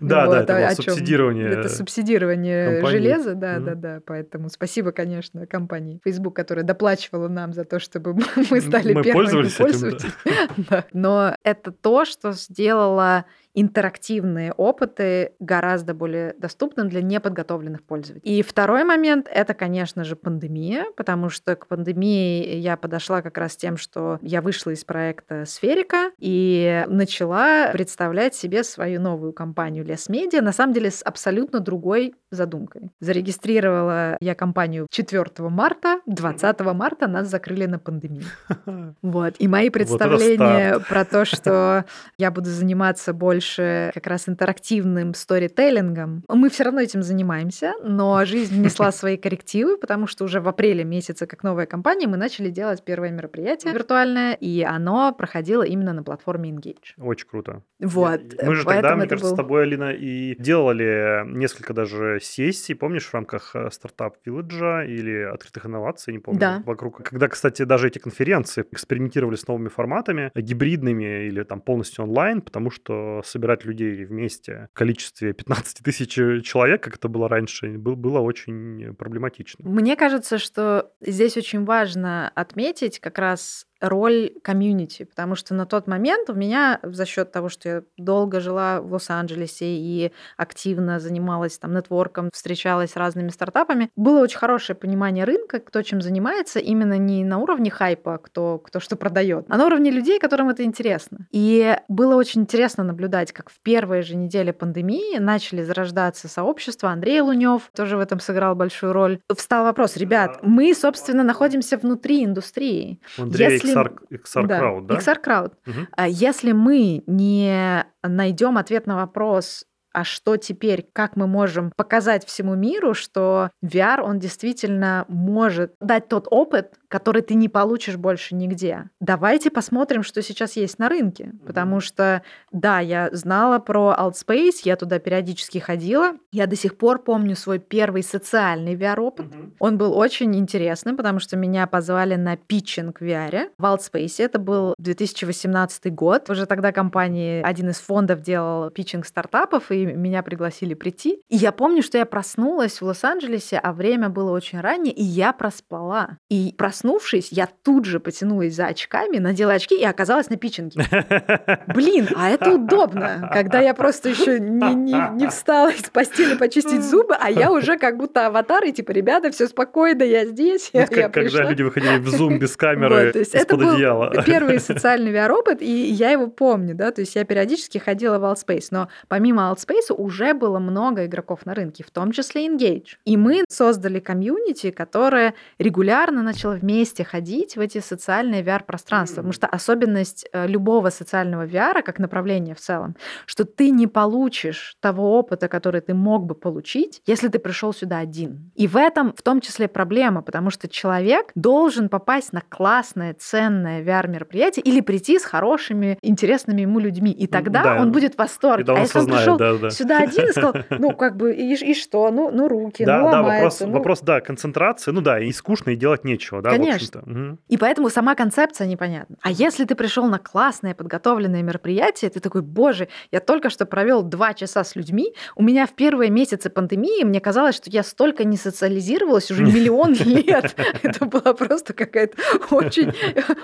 [0.00, 1.48] Да, да, это субсидирование.
[1.48, 4.00] Это субсидирование железа, да, да, да.
[4.04, 10.84] Поэтому спасибо, конечно, компании Facebook, которая доплачивала нам за то, чтобы мы стали первыми пользователями.
[10.92, 18.38] Но это то, что сделало интерактивные опыты гораздо более доступным для неподготовленных пользователей.
[18.38, 23.56] И второй момент— это, конечно же, пандемия, потому что к пандемии я подошла как раз
[23.56, 30.08] тем, что я вышла из проекта «Сферика» и начала представлять себе свою новую компанию «Лес
[30.08, 32.90] Медиа», на самом деле с абсолютно другой задумкой.
[33.00, 38.24] Зарегистрировала я компанию 4 марта, 20 марта нас закрыли на пандемию.
[39.02, 39.34] Вот.
[39.38, 41.84] И мои представления вот про то, что
[42.18, 48.54] я буду заниматься больше как раз интерактивным сторителлингом, мы все равно этим занимаемся, но жизнь
[48.54, 52.84] внесла свои коррективы, потому что уже в апреле месяце, как новая компания, мы начали делать
[52.84, 56.92] первое мероприятие виртуальное, и оно проходило именно на платформе Engage.
[56.98, 57.62] Очень круто.
[57.80, 58.20] Вот.
[58.42, 59.36] Мы же тогда, мне кажется, был...
[59.36, 65.22] с тобой, Алина, и делали несколько даже сессий, помнишь, в рамках э, стартап Village или
[65.22, 66.62] открытых инноваций, не помню, да.
[66.66, 67.02] вокруг.
[67.02, 72.70] Когда, кстати, даже эти конференции экспериментировали с новыми форматами, гибридными или там полностью онлайн, потому
[72.70, 78.94] что собирать людей вместе в количестве 15 тысяч человек, как это было раньше, было очень
[78.94, 79.68] проблематично.
[79.68, 85.86] Мне кажется, что здесь очень важно отметить как раз роль комьюнити, потому что на тот
[85.86, 91.58] момент у меня за счет того, что я долго жила в Лос-Анджелесе и активно занималась
[91.58, 96.98] там нетворком, встречалась с разными стартапами, было очень хорошее понимание рынка, кто чем занимается, именно
[96.98, 101.26] не на уровне хайпа, кто, кто что продает, а на уровне людей, которым это интересно.
[101.30, 106.90] И было очень интересно наблюдать, как в первые же недели пандемии начали зарождаться сообщества.
[106.90, 109.20] Андрей Лунев тоже в этом сыграл большую роль.
[109.34, 113.00] Встал вопрос, ребят, мы, собственно, находимся внутри индустрии.
[113.18, 114.94] Андрей Если XR, XR да, Crowd, да?
[114.96, 115.52] XR Crowd.
[115.66, 116.06] Угу.
[116.08, 122.54] Если мы не найдем ответ на вопрос, а что теперь, как мы можем показать всему
[122.54, 128.90] миру, что VR, он действительно может дать тот опыт, который ты не получишь больше нигде.
[129.00, 131.32] Давайте посмотрим, что сейчас есть на рынке.
[131.46, 132.22] Потому что,
[132.52, 136.14] да, я знала про Altspace, я туда периодически ходила.
[136.32, 139.26] Я до сих пор помню свой первый социальный VR-опыт.
[139.26, 139.52] Mm-hmm.
[139.60, 143.50] Он был очень интересным, потому что меня позвали на питчинг в VR.
[143.56, 146.28] В Altspace это был 2018 год.
[146.28, 151.22] Уже тогда компания, один из фондов делал питчинг стартапов, и меня пригласили прийти.
[151.28, 155.32] И я помню, что я проснулась в Лос-Анджелесе, а время было очень раннее, и я
[155.32, 156.18] проспала.
[156.28, 160.82] И проснувшись, я тут же потянулась за очками, надела очки и оказалась на питчинге.
[161.66, 166.82] Блин, а это удобно, когда я просто еще не, не, не встала из постели почистить
[166.82, 170.80] зубы, а я уже как будто аватар, и типа, ребята, все спокойно, я здесь, вот
[170.80, 173.74] я, как, я Когда люди выходили в зум без камеры вот, то есть это был
[173.74, 174.22] одеяла.
[174.24, 178.68] первый социальный VR-опыт, и я его помню, да, то есть я периодически ходила в Altspace,
[178.70, 182.96] но помимо Altspace уже было много игроков на рынке, в том числе Engage.
[183.04, 186.69] И мы создали комьюнити, которое регулярно начало вместе
[187.04, 189.16] ходить в эти социальные VR-пространства.
[189.16, 194.76] Потому что особенность э, любого социального VR, как направления в целом, что ты не получишь
[194.80, 198.50] того опыта, который ты мог бы получить, если ты пришел сюда один.
[198.54, 203.82] И в этом в том числе проблема, потому что человек должен попасть на классное, ценное
[203.82, 207.12] VR-мероприятие или прийти с хорошими, интересными ему людьми.
[207.12, 207.80] И тогда да.
[207.80, 208.72] он будет в восторге.
[208.72, 211.74] а если он пришел да, да сюда один и сказал, ну, как бы, и, и
[211.74, 212.10] что?
[212.10, 213.70] Ну, ну руки, да, ну, да, вопрос, ну...
[213.72, 217.02] вопрос, да, концентрации, ну да, и скучно, и делать нечего, да, Конечно.
[217.02, 217.38] Угу.
[217.48, 219.16] И поэтому сама концепция непонятна.
[219.22, 224.02] А если ты пришел на классное подготовленное мероприятие, ты такой, боже, я только что провел
[224.02, 228.24] два часа с людьми, у меня в первые месяцы пандемии, мне казалось, что я столько
[228.24, 230.56] не социализировалась уже миллион лет.
[230.82, 232.16] Это была просто какая-то
[232.50, 232.92] очень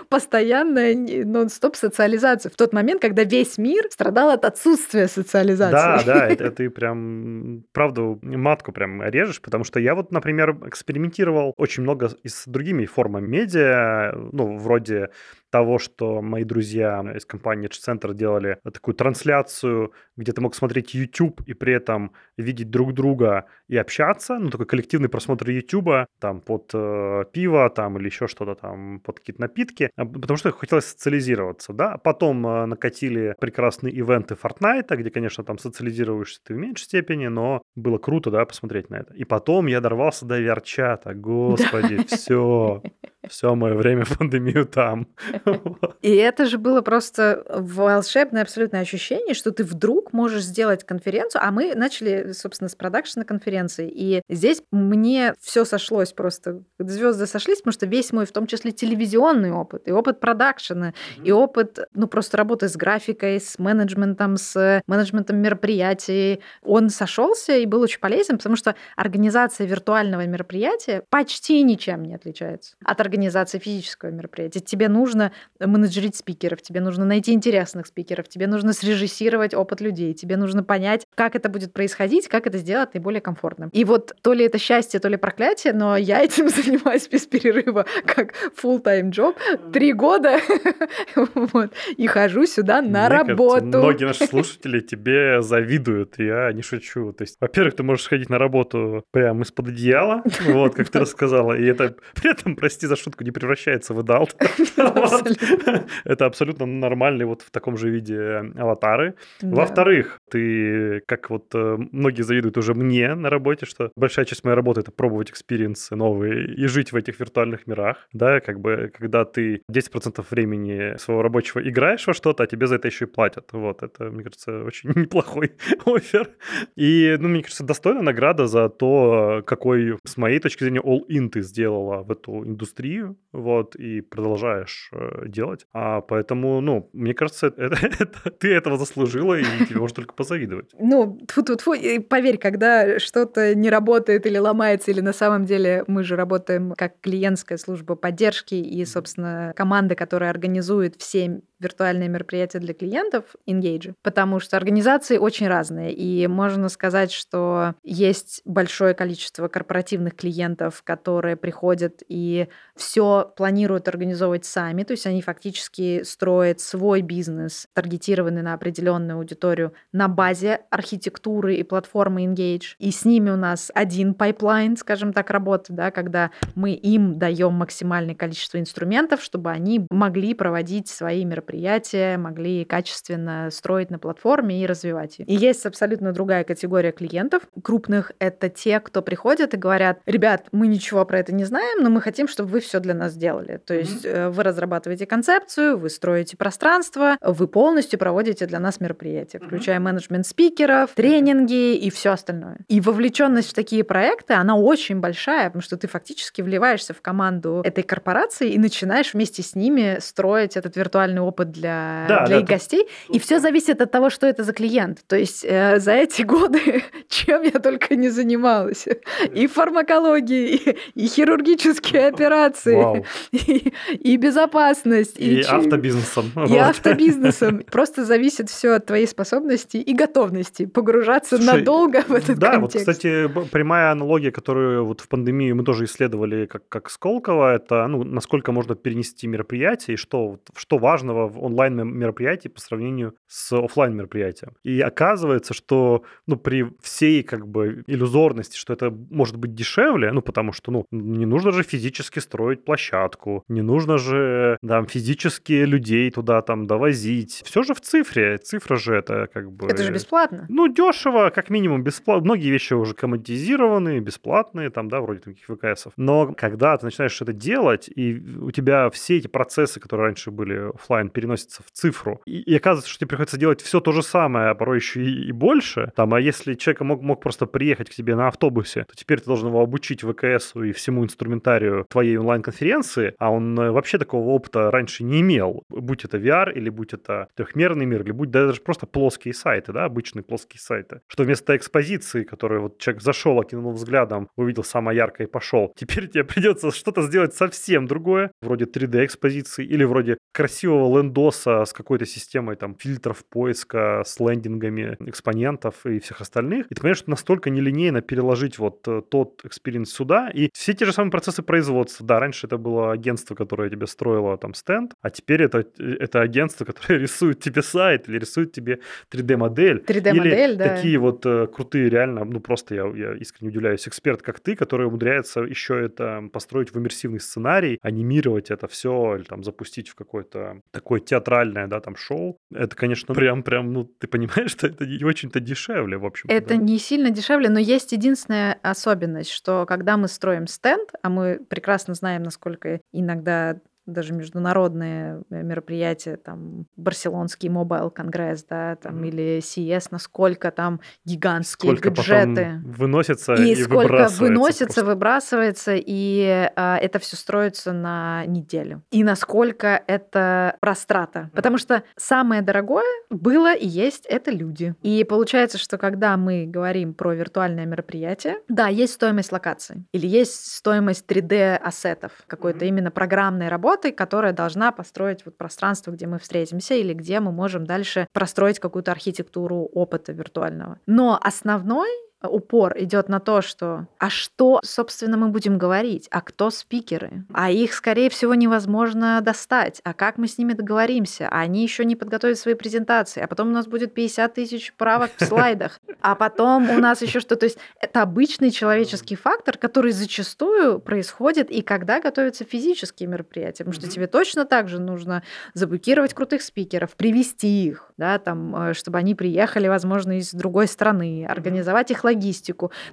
[0.09, 2.50] постоянная нон-стоп социализация.
[2.50, 5.72] В тот момент, когда весь мир страдал от отсутствия социализации.
[5.72, 11.55] Да, да, это ты прям, правду, матку прям режешь, потому что я вот, например, экспериментировал
[11.57, 15.09] очень много и с другими формами медиа, ну, вроде
[15.57, 20.92] того, что мои друзья из компании Edge Center делали такую трансляцию, где ты мог смотреть
[20.92, 26.42] YouTube и при этом видеть друг друга и общаться, ну, такой коллективный просмотр YouTube, там,
[26.42, 30.85] под э, пиво, там, или еще что-то там, под какие-то напитки, а, потому что хотелось
[30.85, 31.97] социализироваться, да.
[31.97, 37.62] Потом э, накатили прекрасные ивенты Fortnite, где, конечно, там социализируешься ты в меньшей степени, но
[37.75, 39.14] было круто, да, посмотреть на это.
[39.14, 42.83] И потом я дорвался до VR-чата, господи, все,
[43.29, 45.09] все мое время в пандемию там.
[46.03, 51.51] И это же было просто волшебное абсолютное ощущение, что ты вдруг можешь сделать конференцию, а
[51.51, 53.91] мы начали, собственно, с продакшена конференции.
[53.93, 58.73] И здесь мне все сошлось просто, звезды сошлись, потому что весь мой, в том числе
[58.73, 64.83] телевизионный опыт, и опыт продакшена, и опыт, ну, просто работы с графикой, с менеджментом, с
[64.87, 72.05] менеджментом мероприятий, он сошелся и был очень полезен, потому что организация виртуального мероприятия почти ничем
[72.05, 74.61] не отличается от организации организация физического мероприятия.
[74.61, 80.37] Тебе нужно менеджерить спикеров, тебе нужно найти интересных спикеров, тебе нужно срежиссировать опыт людей, тебе
[80.37, 83.70] нужно понять, как это будет происходить, как это сделать наиболее комфортным.
[83.72, 87.87] И вот то ли это счастье, то ли проклятие, но я этим занимаюсь без перерыва,
[88.05, 89.35] как full-time job,
[89.72, 90.38] три года,
[91.16, 93.55] вот, и хожу сюда на Мне работу.
[93.55, 97.14] Кажется, многие наши слушатели тебе завидуют, я не шучу.
[97.14, 101.55] То есть, во-первых, ты можешь сходить на работу прямо из-под одеяла, вот, как ты рассказала,
[101.55, 104.37] и это при этом, прости за шутку, не превращается в adult.
[106.05, 109.14] Это абсолютно нормальные вот в таком же виде аватары.
[109.42, 114.57] Во-вторых, ты, как вот э, многие завидуют уже мне на работе, что большая часть моей
[114.57, 118.90] работы— это пробовать experience ы новые и жить в этих виртуальных мирах, да, как бы,
[118.99, 123.09] когда ты 10% времени своего рабочего играешь во что-то, а тебе за это еще и
[123.09, 123.53] платят.
[123.53, 125.53] Вот, это, мне кажется, очень неплохой
[125.85, 126.31] offer.
[126.75, 131.42] И, ну, мне кажется, достойная награда за то, какой, с моей точки зрения, all-in ты
[131.42, 132.95] сделала в эту индустрию,
[133.32, 135.66] вот, и продолжаешь э, делать.
[135.72, 140.70] А поэтому, ну, мне кажется, это, это, ты этого заслужила, и тебе можно только позавидовать.
[140.78, 142.00] Ну, тьфу -тьфу -тьфу.
[142.00, 147.00] поверь, когда что-то не работает или ломается, или на самом деле мы же работаем как
[147.00, 154.40] клиентская служба поддержки и, собственно, команда, которая организует все виртуальные мероприятия для клиентов Engage, потому
[154.40, 162.03] что организации очень разные, и можно сказать, что есть большое количество корпоративных клиентов, которые приходят
[162.09, 169.19] и все планируют организовывать сами, то есть они фактически строят свой бизнес, таргетированный на определенную
[169.19, 172.75] аудиторию на базе архитектуры и платформы Engage.
[172.79, 177.55] И с ними у нас один pipeline, скажем так, работы, да, когда мы им даем
[177.55, 184.61] максимальное количество инструментов, чтобы они могли проводить свои мероприятия мероприятия могли качественно строить на платформе
[184.62, 185.26] и развивать ее.
[185.26, 187.42] И есть абсолютно другая категория клиентов.
[187.62, 191.90] Крупных— это те, кто приходят и говорят, ребят, мы ничего про это не знаем, но
[191.90, 193.61] мы хотим, чтобы вы все для нас сделали.
[193.64, 194.30] То есть mm-hmm.
[194.30, 199.80] вы разрабатываете концепцию, вы строите пространство, вы полностью проводите для нас мероприятия, включая mm-hmm.
[199.80, 202.59] менеджмент спикеров, тренинги и все остальное.
[202.68, 207.62] И вовлеченность в такие проекты, она очень большая, потому что ты фактически вливаешься в команду
[207.64, 212.37] этой корпорации и начинаешь вместе с ними строить этот виртуальный опыт опыт для, да, для
[212.37, 212.87] да, их гостей.
[213.09, 215.05] И все зависит от того, что это за клиент.
[215.07, 218.88] То есть э, за эти годы, чем я только не занималась.
[219.35, 220.57] И фармакологией,
[220.94, 225.16] и, и хирургические операции, и, и безопасность.
[225.18, 225.49] И, и ч...
[225.49, 226.33] автобизнесом.
[226.37, 226.59] И вот.
[226.59, 227.62] автобизнесом.
[227.70, 232.87] Просто зависит все от твоей способности и готовности погружаться Слушай, надолго в этот да, контекст.
[232.87, 237.87] вот, кстати, прямая аналогия, которую вот в пандемии мы тоже исследовали как, как Сколково, это
[237.87, 243.95] ну, насколько можно перенести мероприятие и что, что важного в онлайн-мероприятии по сравнению с офлайн
[243.95, 244.53] мероприятием.
[244.62, 250.23] И оказывается, что ну, при всей как бы иллюзорности, что это может быть дешевле, ну,
[250.23, 256.11] потому что, ну, не нужно же физически строить площадку, не нужно же там физически людей
[256.11, 257.43] туда там довозить.
[257.45, 258.39] Все же в цифре.
[258.39, 259.69] Цифра же это как бы...
[259.69, 260.47] Это же бесплатно.
[260.49, 262.25] Ну, дешево, как минимум бесплатно.
[262.25, 265.93] Многие вещи уже коммодизированы, бесплатные, там, да, вроде таких ВКСов.
[265.97, 270.71] Но когда ты начинаешь это делать, и у тебя все эти процессы, которые раньше были
[270.75, 272.20] офлайн переносится в цифру.
[272.26, 275.29] И, и оказывается, что тебе приходится делать все то же самое, а порой еще и,
[275.29, 275.90] и больше.
[275.96, 279.24] Там, а если человек мог, мог просто приехать к тебе на автобусе, то теперь ты
[279.24, 284.70] должен его обучить ВКСу и всему инструментарию твоей онлайн-конференции, а он э, вообще такого опыта
[284.70, 285.62] раньше не имел.
[285.70, 289.85] Будь это VR, или будь это трехмерный мир, или будь даже просто плоские сайты, да,
[289.87, 291.00] обычные плоские сайты.
[291.09, 296.09] Что вместо экспозиции, которую вот человек зашел, окинул взглядом, увидел самое яркое и пошел, теперь
[296.09, 302.57] тебе придется что-то сделать совсем другое, вроде 3D-экспозиции или вроде красивого лендоса с какой-то системой
[302.57, 306.66] там фильтров поиска, с лендингами экспонентов и всех остальных.
[306.66, 310.31] И ты понимаешь, что настолько нелинейно переложить вот э, тот experience сюда.
[310.31, 312.07] И все те же самые процессы производства.
[312.07, 316.64] Да, раньше это было агентство, которое тебе строило там стенд, а теперь это, это агентство,
[316.71, 319.85] которое рисует тебе сайт или рисует тебе 3D-модель.
[319.87, 320.77] 3D-модель, или да.
[320.77, 324.87] такие вот э, крутые, реально, ну просто я, я искренне удивляюсь, эксперт, как ты, который
[324.87, 330.61] умудряется еще это построить в иммерсивный сценарий, анимировать это все или там запустить в какой-то
[330.71, 334.87] такой такое театральное, да, там шоу, это, конечно, прям, прям, ну, ты понимаешь, что это
[334.87, 336.28] не очень-то дешевле, в общем.
[336.28, 336.56] Это да.
[336.56, 341.94] не сильно дешевле, но есть единственная особенность, что когда мы строим стенд, а мы прекрасно
[341.94, 349.09] знаем, насколько иногда даже международные мероприятия, там, Барселонский Mobile Конгресс, да, там, mm-hmm.
[349.09, 352.61] или CS, насколько там гигантские сколько бюджеты.
[352.64, 354.85] выносится и, и сколько выбрасывается выносится, просто.
[354.85, 358.83] выбрасывается, и а, это все строится на неделю.
[358.90, 361.31] И насколько это растрата.
[361.35, 364.75] Потому что самое дорогое было и есть это люди.
[364.83, 370.55] И получается, что когда мы говорим про виртуальное мероприятие, да, есть стоимость локации или есть
[370.55, 372.68] стоимость 3D-ассетов, какой-то mm-hmm.
[372.68, 377.66] именно программной работы, которая должна построить вот пространство, где мы встретимся или где мы можем
[377.66, 380.81] дальше простроить какую-то архитектуру опыта виртуального.
[380.87, 381.89] Но основной
[382.23, 387.51] упор идет на то, что а что, собственно, мы будем говорить, а кто спикеры, а
[387.51, 391.97] их, скорее всего, невозможно достать, а как мы с ними договоримся, а они еще не
[391.97, 396.71] подготовят свои презентации, а потом у нас будет 50 тысяч правок в слайдах, а потом
[396.71, 402.01] у нас еще что, то есть это обычный человеческий фактор, который зачастую происходит и когда
[402.01, 405.23] готовятся физические мероприятия, потому что тебе точно так же нужно
[405.55, 411.27] заблокировать крутых спикеров, привести их, да, там, э, чтобы они приехали, возможно, из другой страны,
[411.29, 412.16] организовать их логистику.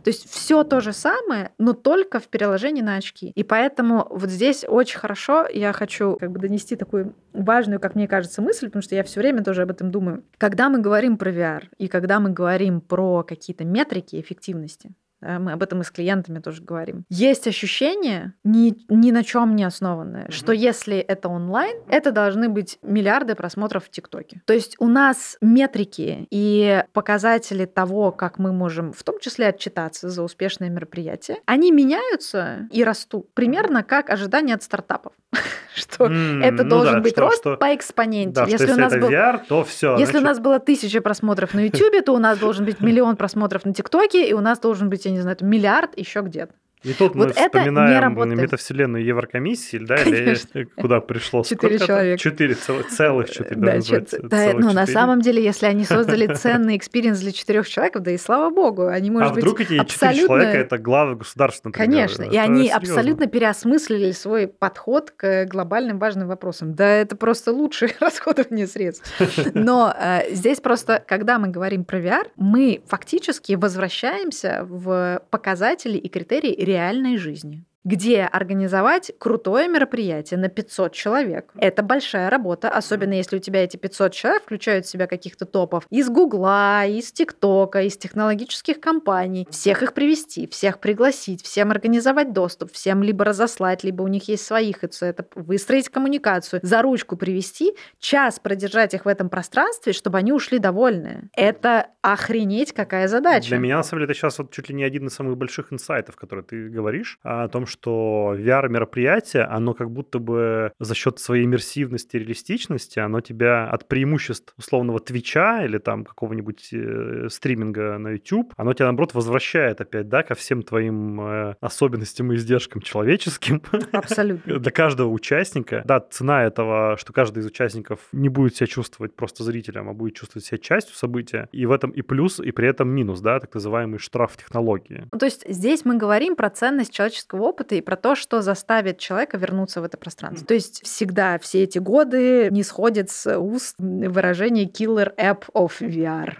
[0.03, 3.31] То есть все то же самое, но только в переложении на очки.
[3.35, 8.07] И поэтому вот здесь очень хорошо я хочу как бы донести такую важную, как мне
[8.07, 10.23] кажется, мысль, потому что я все время тоже об этом думаю.
[10.37, 14.91] Когда мы говорим про VR и когда мы говорим про какие-то метрики эффективности,
[15.39, 17.05] мы об этом и с клиентами тоже говорим.
[17.09, 20.31] Есть ощущение, ни, ни на чем не основанное, mm-hmm.
[20.31, 24.41] что если это онлайн, это должны быть миллиарды просмотров в ТикТоке.
[24.45, 30.09] То есть у нас метрики и показатели того, как мы можем в том числе отчитаться
[30.09, 33.33] за успешное мероприятие, они меняются и растут.
[33.33, 35.13] Примерно как ожидания от стартапов.
[35.75, 38.33] что mm, это ну должен да, быть что, рост что, по экспоненте.
[38.33, 39.97] Да, если, у нас был, VR, то все.
[39.97, 40.21] Если значит...
[40.21, 43.73] у нас было тысяча просмотров на YouTube, то у нас должен быть миллион просмотров на
[43.73, 46.53] ТикТоке, и у нас должен быть, я не знаю, миллиард еще где-то.
[46.83, 50.59] И тут вот мы это вспоминаем метавселенную Еврокомиссии, да, Конечно.
[50.59, 51.43] или куда пришло?
[51.43, 52.19] Четыре человека.
[52.19, 53.79] Четыре, целых четыре, да,
[54.23, 58.17] да ну, на самом деле, если они создали ценный experience для четырех человек, да и
[58.17, 60.13] слава богу, они, может а быть, вдруг эти абсолютно...
[60.13, 62.07] четыре человека– это главы государства, например?
[62.07, 62.77] Конечно, и они серьезно.
[62.77, 66.75] абсолютно переосмыслили свой подход к глобальным важным вопросам.
[66.75, 69.09] Да, это просто лучшее расходование средств.
[69.53, 76.09] Но э, здесь просто, когда мы говорим про VR, мы фактически возвращаемся в показатели и
[76.09, 81.51] критерии реальной жизни где организовать крутое мероприятие на 500 человек.
[81.55, 85.85] Это большая работа, особенно если у тебя эти 500 человек включают в себя каких-то топов
[85.89, 89.47] из Гугла, из ТикТока, из технологических компаний.
[89.49, 94.45] Всех их привести, всех пригласить, всем организовать доступ, всем либо разослать, либо у них есть
[94.45, 100.17] свои ХЦ, это выстроить коммуникацию, за ручку привести, час продержать их в этом пространстве, чтобы
[100.17, 101.29] они ушли довольные.
[101.33, 103.49] Это охренеть какая задача.
[103.49, 105.71] Для меня, на самом деле, это сейчас вот чуть ли не один из самых больших
[105.71, 111.45] инсайтов, которые ты говоришь, о том, что VR-мероприятие, оно как будто бы за счет своей
[111.45, 118.53] иммерсивности, реалистичности, оно тебя от преимуществ условного Твича или там какого-нибудь э, стриминга на YouTube,
[118.57, 123.61] оно тебя, наоборот, возвращает опять, да, ко всем твоим э, особенностям и издержкам человеческим.
[123.91, 124.59] Абсолютно.
[124.59, 125.81] Для каждого участника.
[125.85, 130.15] Да, цена этого, что каждый из участников не будет себя чувствовать просто зрителем, а будет
[130.15, 131.49] чувствовать себя частью события.
[131.51, 135.07] И в этом и плюс, и при этом минус, да, так называемый штраф технологии.
[135.17, 138.99] То есть здесь мы говорим про ценность человеческого опыта, опыта и про то, что заставит
[138.99, 140.45] человека вернуться в это пространство.
[140.45, 146.35] То есть всегда все эти годы не сходит с уст выражение killer app of VR.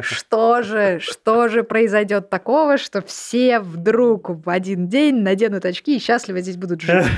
[0.00, 6.00] Что же, что же произойдет такого, что все вдруг в один день наденут очки и
[6.00, 7.06] счастливо здесь будут жить?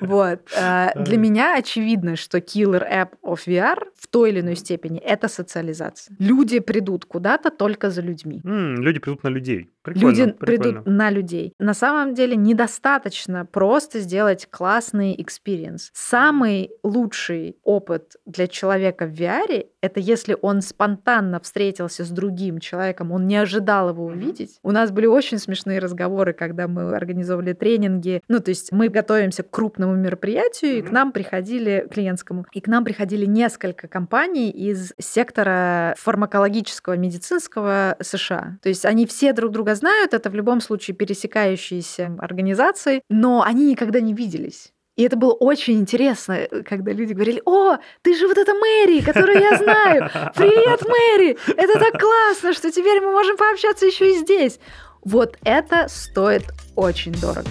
[0.00, 0.40] Вот.
[0.56, 5.26] А, для меня очевидно, что killer app of VR в той или иной степени это
[5.28, 6.14] социализация.
[6.20, 8.40] Люди придут куда-то только за людьми.
[8.44, 9.70] Люди придут на людей.
[9.82, 10.62] Прикольно, Люди прикольно.
[10.72, 11.52] придут на людей.
[11.58, 15.90] На самом деле недостаточно просто сделать классный experience.
[15.94, 23.12] Самый лучший опыт для человека в VR— это если он спонтанно встретился с другим человеком,
[23.12, 24.58] он не ожидал его увидеть.
[24.62, 28.22] У нас были очень смешные разговоры, когда мы организовывали тренинги.
[28.28, 32.66] Ну, то есть мы готовимся к крупному мероприятию, и к нам приходили, клиентскому, и к
[32.66, 38.58] нам приходили несколько компаний из сектора фармакологического, медицинского США.
[38.62, 43.70] То есть они все друг друга знают, это в любом случае пересекающиеся организации, но они
[43.70, 44.72] никогда не виделись.
[44.96, 49.38] И это было очень интересно, когда люди говорили, о, ты же вот эта Мэри, которую
[49.38, 50.10] я знаю.
[50.34, 51.36] Привет, Мэри!
[51.54, 54.58] Это так классно, что теперь мы можем пообщаться еще и здесь.
[55.04, 56.44] Вот это стоит
[56.76, 57.46] очень дорого.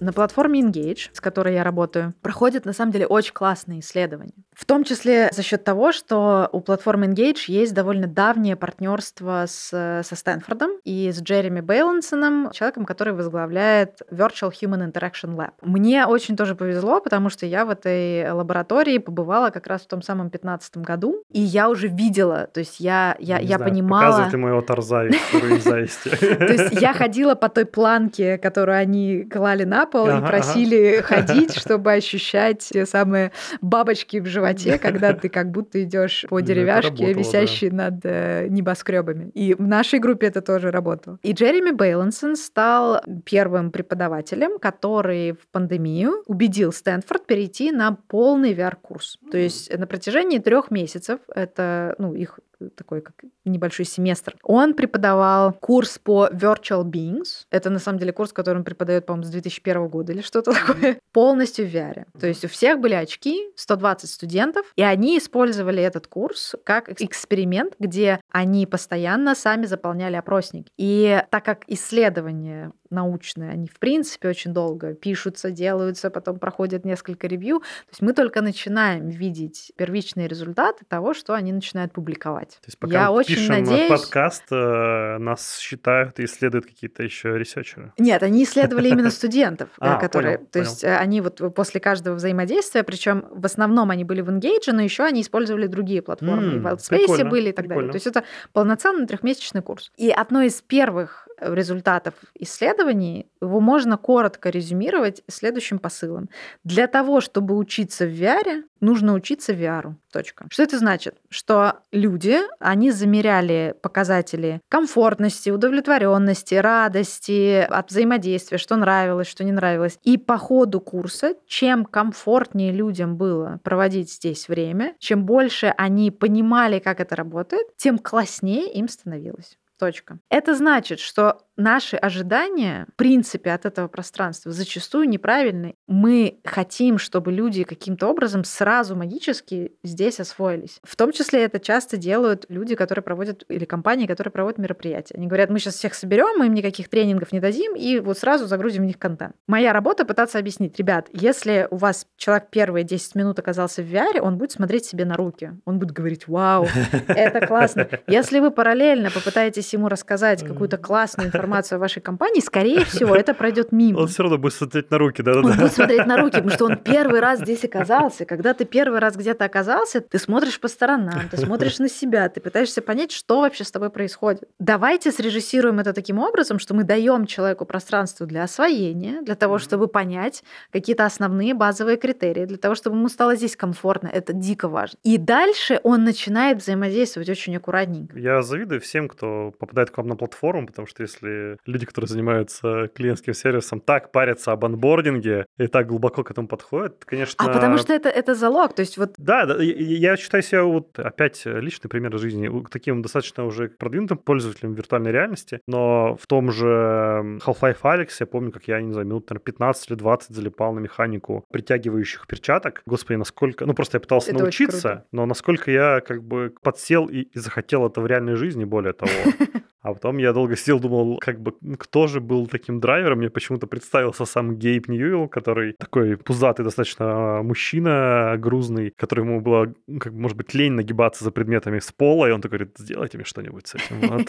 [0.00, 4.32] На платформе Engage, с которой я работаю, проходят на самом деле очень классные исследования.
[4.54, 9.68] В том числе за счет того, что у платформы Engage есть довольно давнее партнерство с,
[9.68, 15.52] со Стэнфордом и с Джереми Бейлансоном, человеком, который возглавляет Virtual Human Interaction Lab.
[15.62, 20.02] Мне очень тоже повезло, потому что я в этой лаборатории побывала как раз в том
[20.02, 24.02] самом 15 году, и я уже видела, то есть я, я, я знаю, понимала...
[24.02, 25.96] Показывай моего Тарза из.
[25.96, 31.56] То есть я ходила по той планке, которую они клали на пол и просили ходить,
[31.56, 37.12] чтобы ощущать те самые бабочки в животе животе, когда ты как будто идешь по деревяшке,
[37.12, 39.30] висящей над э, небоскребами.
[39.34, 41.18] И в нашей группе это тоже работало.
[41.22, 49.18] И Джереми Бейлансон стал первым преподавателем, который в пандемию убедил Стэнфорд перейти на полный VR-курс.
[49.30, 52.40] То есть на протяжении трех месяцев, это ну, их
[52.74, 53.14] такой как
[53.50, 54.36] небольшой семестр.
[54.42, 57.46] Он преподавал курс по Virtual Beings.
[57.50, 60.98] Это на самом деле курс, который он преподает, по-моему, с 2001 года или что-то такое.
[61.12, 62.04] Полностью в VR.
[62.18, 67.74] То есть у всех были очки, 120 студентов, и они использовали этот курс как эксперимент,
[67.78, 70.66] где они постоянно сами заполняли опросник.
[70.76, 77.26] И так как исследования научные, они в принципе очень долго пишутся, делаются, потом проходят несколько
[77.26, 77.60] ревью.
[77.60, 82.58] То есть мы только начинаем видеть первичные результаты того, что они начинают публиковать.
[82.60, 83.88] То есть пока Я мы очень пишем надеюсь...
[83.88, 87.92] подкаст, э, нас считают и исследуют какие-то еще ресерчеры?
[87.98, 92.14] Нет, они исследовали именно студентов, э, а, которые, то есть э, они вот после каждого
[92.14, 96.66] взаимодействия, причем в основном они были в Engage, но еще они использовали другие платформы, в
[96.66, 97.90] Wildspace были и так далее.
[97.90, 99.90] То есть это полноценный трехмесячный курс.
[99.96, 106.28] И одно из первых результатов исследований, его можно коротко резюмировать следующим посылом.
[106.64, 109.94] Для того, чтобы учиться в VR, нужно учиться VR.
[110.12, 110.46] Точка.
[110.50, 111.16] Что это значит?
[111.28, 119.98] Что люди, они замеряли показатели комфортности, удовлетворенности, радости от взаимодействия, что нравилось, что не нравилось.
[120.04, 126.78] И по ходу курса, чем комфортнее людям было проводить здесь время, чем больше они понимали,
[126.78, 129.58] как это работает, тем класснее им становилось.
[129.78, 130.18] Точка.
[130.30, 135.74] Это значит, что наши ожидания, в принципе, от этого пространства зачастую неправильны.
[135.86, 140.78] Мы хотим, чтобы люди каким-то образом сразу магически здесь освоились.
[140.82, 145.14] В том числе это часто делают люди, которые проводят, или компании, которые проводят мероприятия.
[145.16, 148.46] Они говорят, мы сейчас всех соберем, мы им никаких тренингов не дадим, и вот сразу
[148.46, 149.34] загрузим в них контент.
[149.46, 154.20] Моя работа пытаться объяснить, ребят, если у вас человек первые 10 минут оказался в VR,
[154.20, 155.52] он будет смотреть себе на руки.
[155.64, 156.66] Он будет говорить, вау,
[157.08, 157.88] это классно.
[158.06, 163.34] Если вы параллельно попытаетесь ему рассказать какую-то классную информацию о вашей компании, скорее всего, это
[163.34, 164.00] пройдет мимо.
[164.00, 165.32] Он все равно будет смотреть на руки, да?
[165.32, 168.24] Он будет смотреть на руки, потому что он первый раз здесь оказался.
[168.24, 172.40] Когда ты первый раз где-то оказался, ты смотришь по сторонам, ты смотришь на себя, ты
[172.40, 174.44] пытаешься понять, что вообще с тобой происходит.
[174.58, 179.88] Давайте срежиссируем это таким образом, что мы даем человеку пространство для освоения, для того, чтобы
[179.88, 180.42] понять
[180.72, 184.08] какие-то основные базовые критерии, для того, чтобы ему стало здесь комфортно.
[184.08, 184.98] Это дико важно.
[185.02, 188.18] И дальше он начинает взаимодействовать очень аккуратненько.
[188.18, 192.88] Я завидую всем, кто попадает к вам на платформу, потому что если люди, которые занимаются
[192.94, 197.34] клиентским сервисом, так парятся об анбординге и так глубоко к этому подходят, конечно...
[197.38, 199.14] А потому что это, это залог, то есть вот...
[199.18, 204.18] Да, да я, я считаю себя вот опять личный пример жизни таким достаточно уже продвинутым
[204.18, 209.06] пользователем виртуальной реальности, но в том же Half-Life Alex я помню, как я, не знаю,
[209.06, 212.82] минут, наверное, 15 или 20 залипал на механику притягивающих перчаток.
[212.86, 213.66] Господи, насколько...
[213.66, 217.86] Ну, просто я пытался это научиться, но насколько я как бы подсел и, и захотел
[217.86, 219.10] это в реальной жизни, более того.
[219.86, 223.18] А потом я долго сидел, думал, как бы, кто же был таким драйвером.
[223.18, 230.12] Мне почему-то представился сам Гейб Ньюэлл, который такой пузатый достаточно мужчина, грузный, которому было, как
[230.12, 233.24] бы, может быть, лень нагибаться за предметами с пола, и он такой говорит, сделайте мне
[233.24, 234.26] что-нибудь с этим.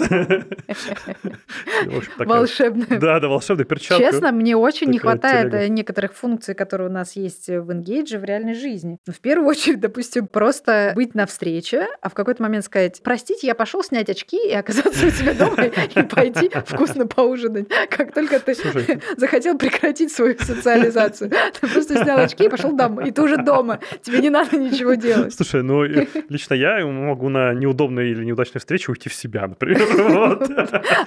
[2.19, 2.99] Волшебная.
[2.99, 4.03] Да, да, волшебная перчатка.
[4.03, 8.23] Честно, мне очень не хватает э, некоторых функций, которые у нас есть в Engage в
[8.23, 8.99] реальной жизни.
[9.07, 13.55] В первую очередь, допустим, просто быть на встрече, а в какой-то момент сказать, простите, я
[13.55, 15.63] пошел снять очки и оказаться у тебя дома
[15.95, 17.67] и пойти вкусно поужинать.
[17.89, 19.01] Как только ты Слушай.
[19.17, 23.07] захотел прекратить свою социализацию, ты просто снял очки и пошел домой.
[23.07, 23.79] И ты уже дома.
[24.01, 25.33] Тебе не надо ничего делать.
[25.33, 25.83] Слушай, ну
[26.29, 29.81] лично я могу на неудобной или неудачной встрече уйти в себя, например.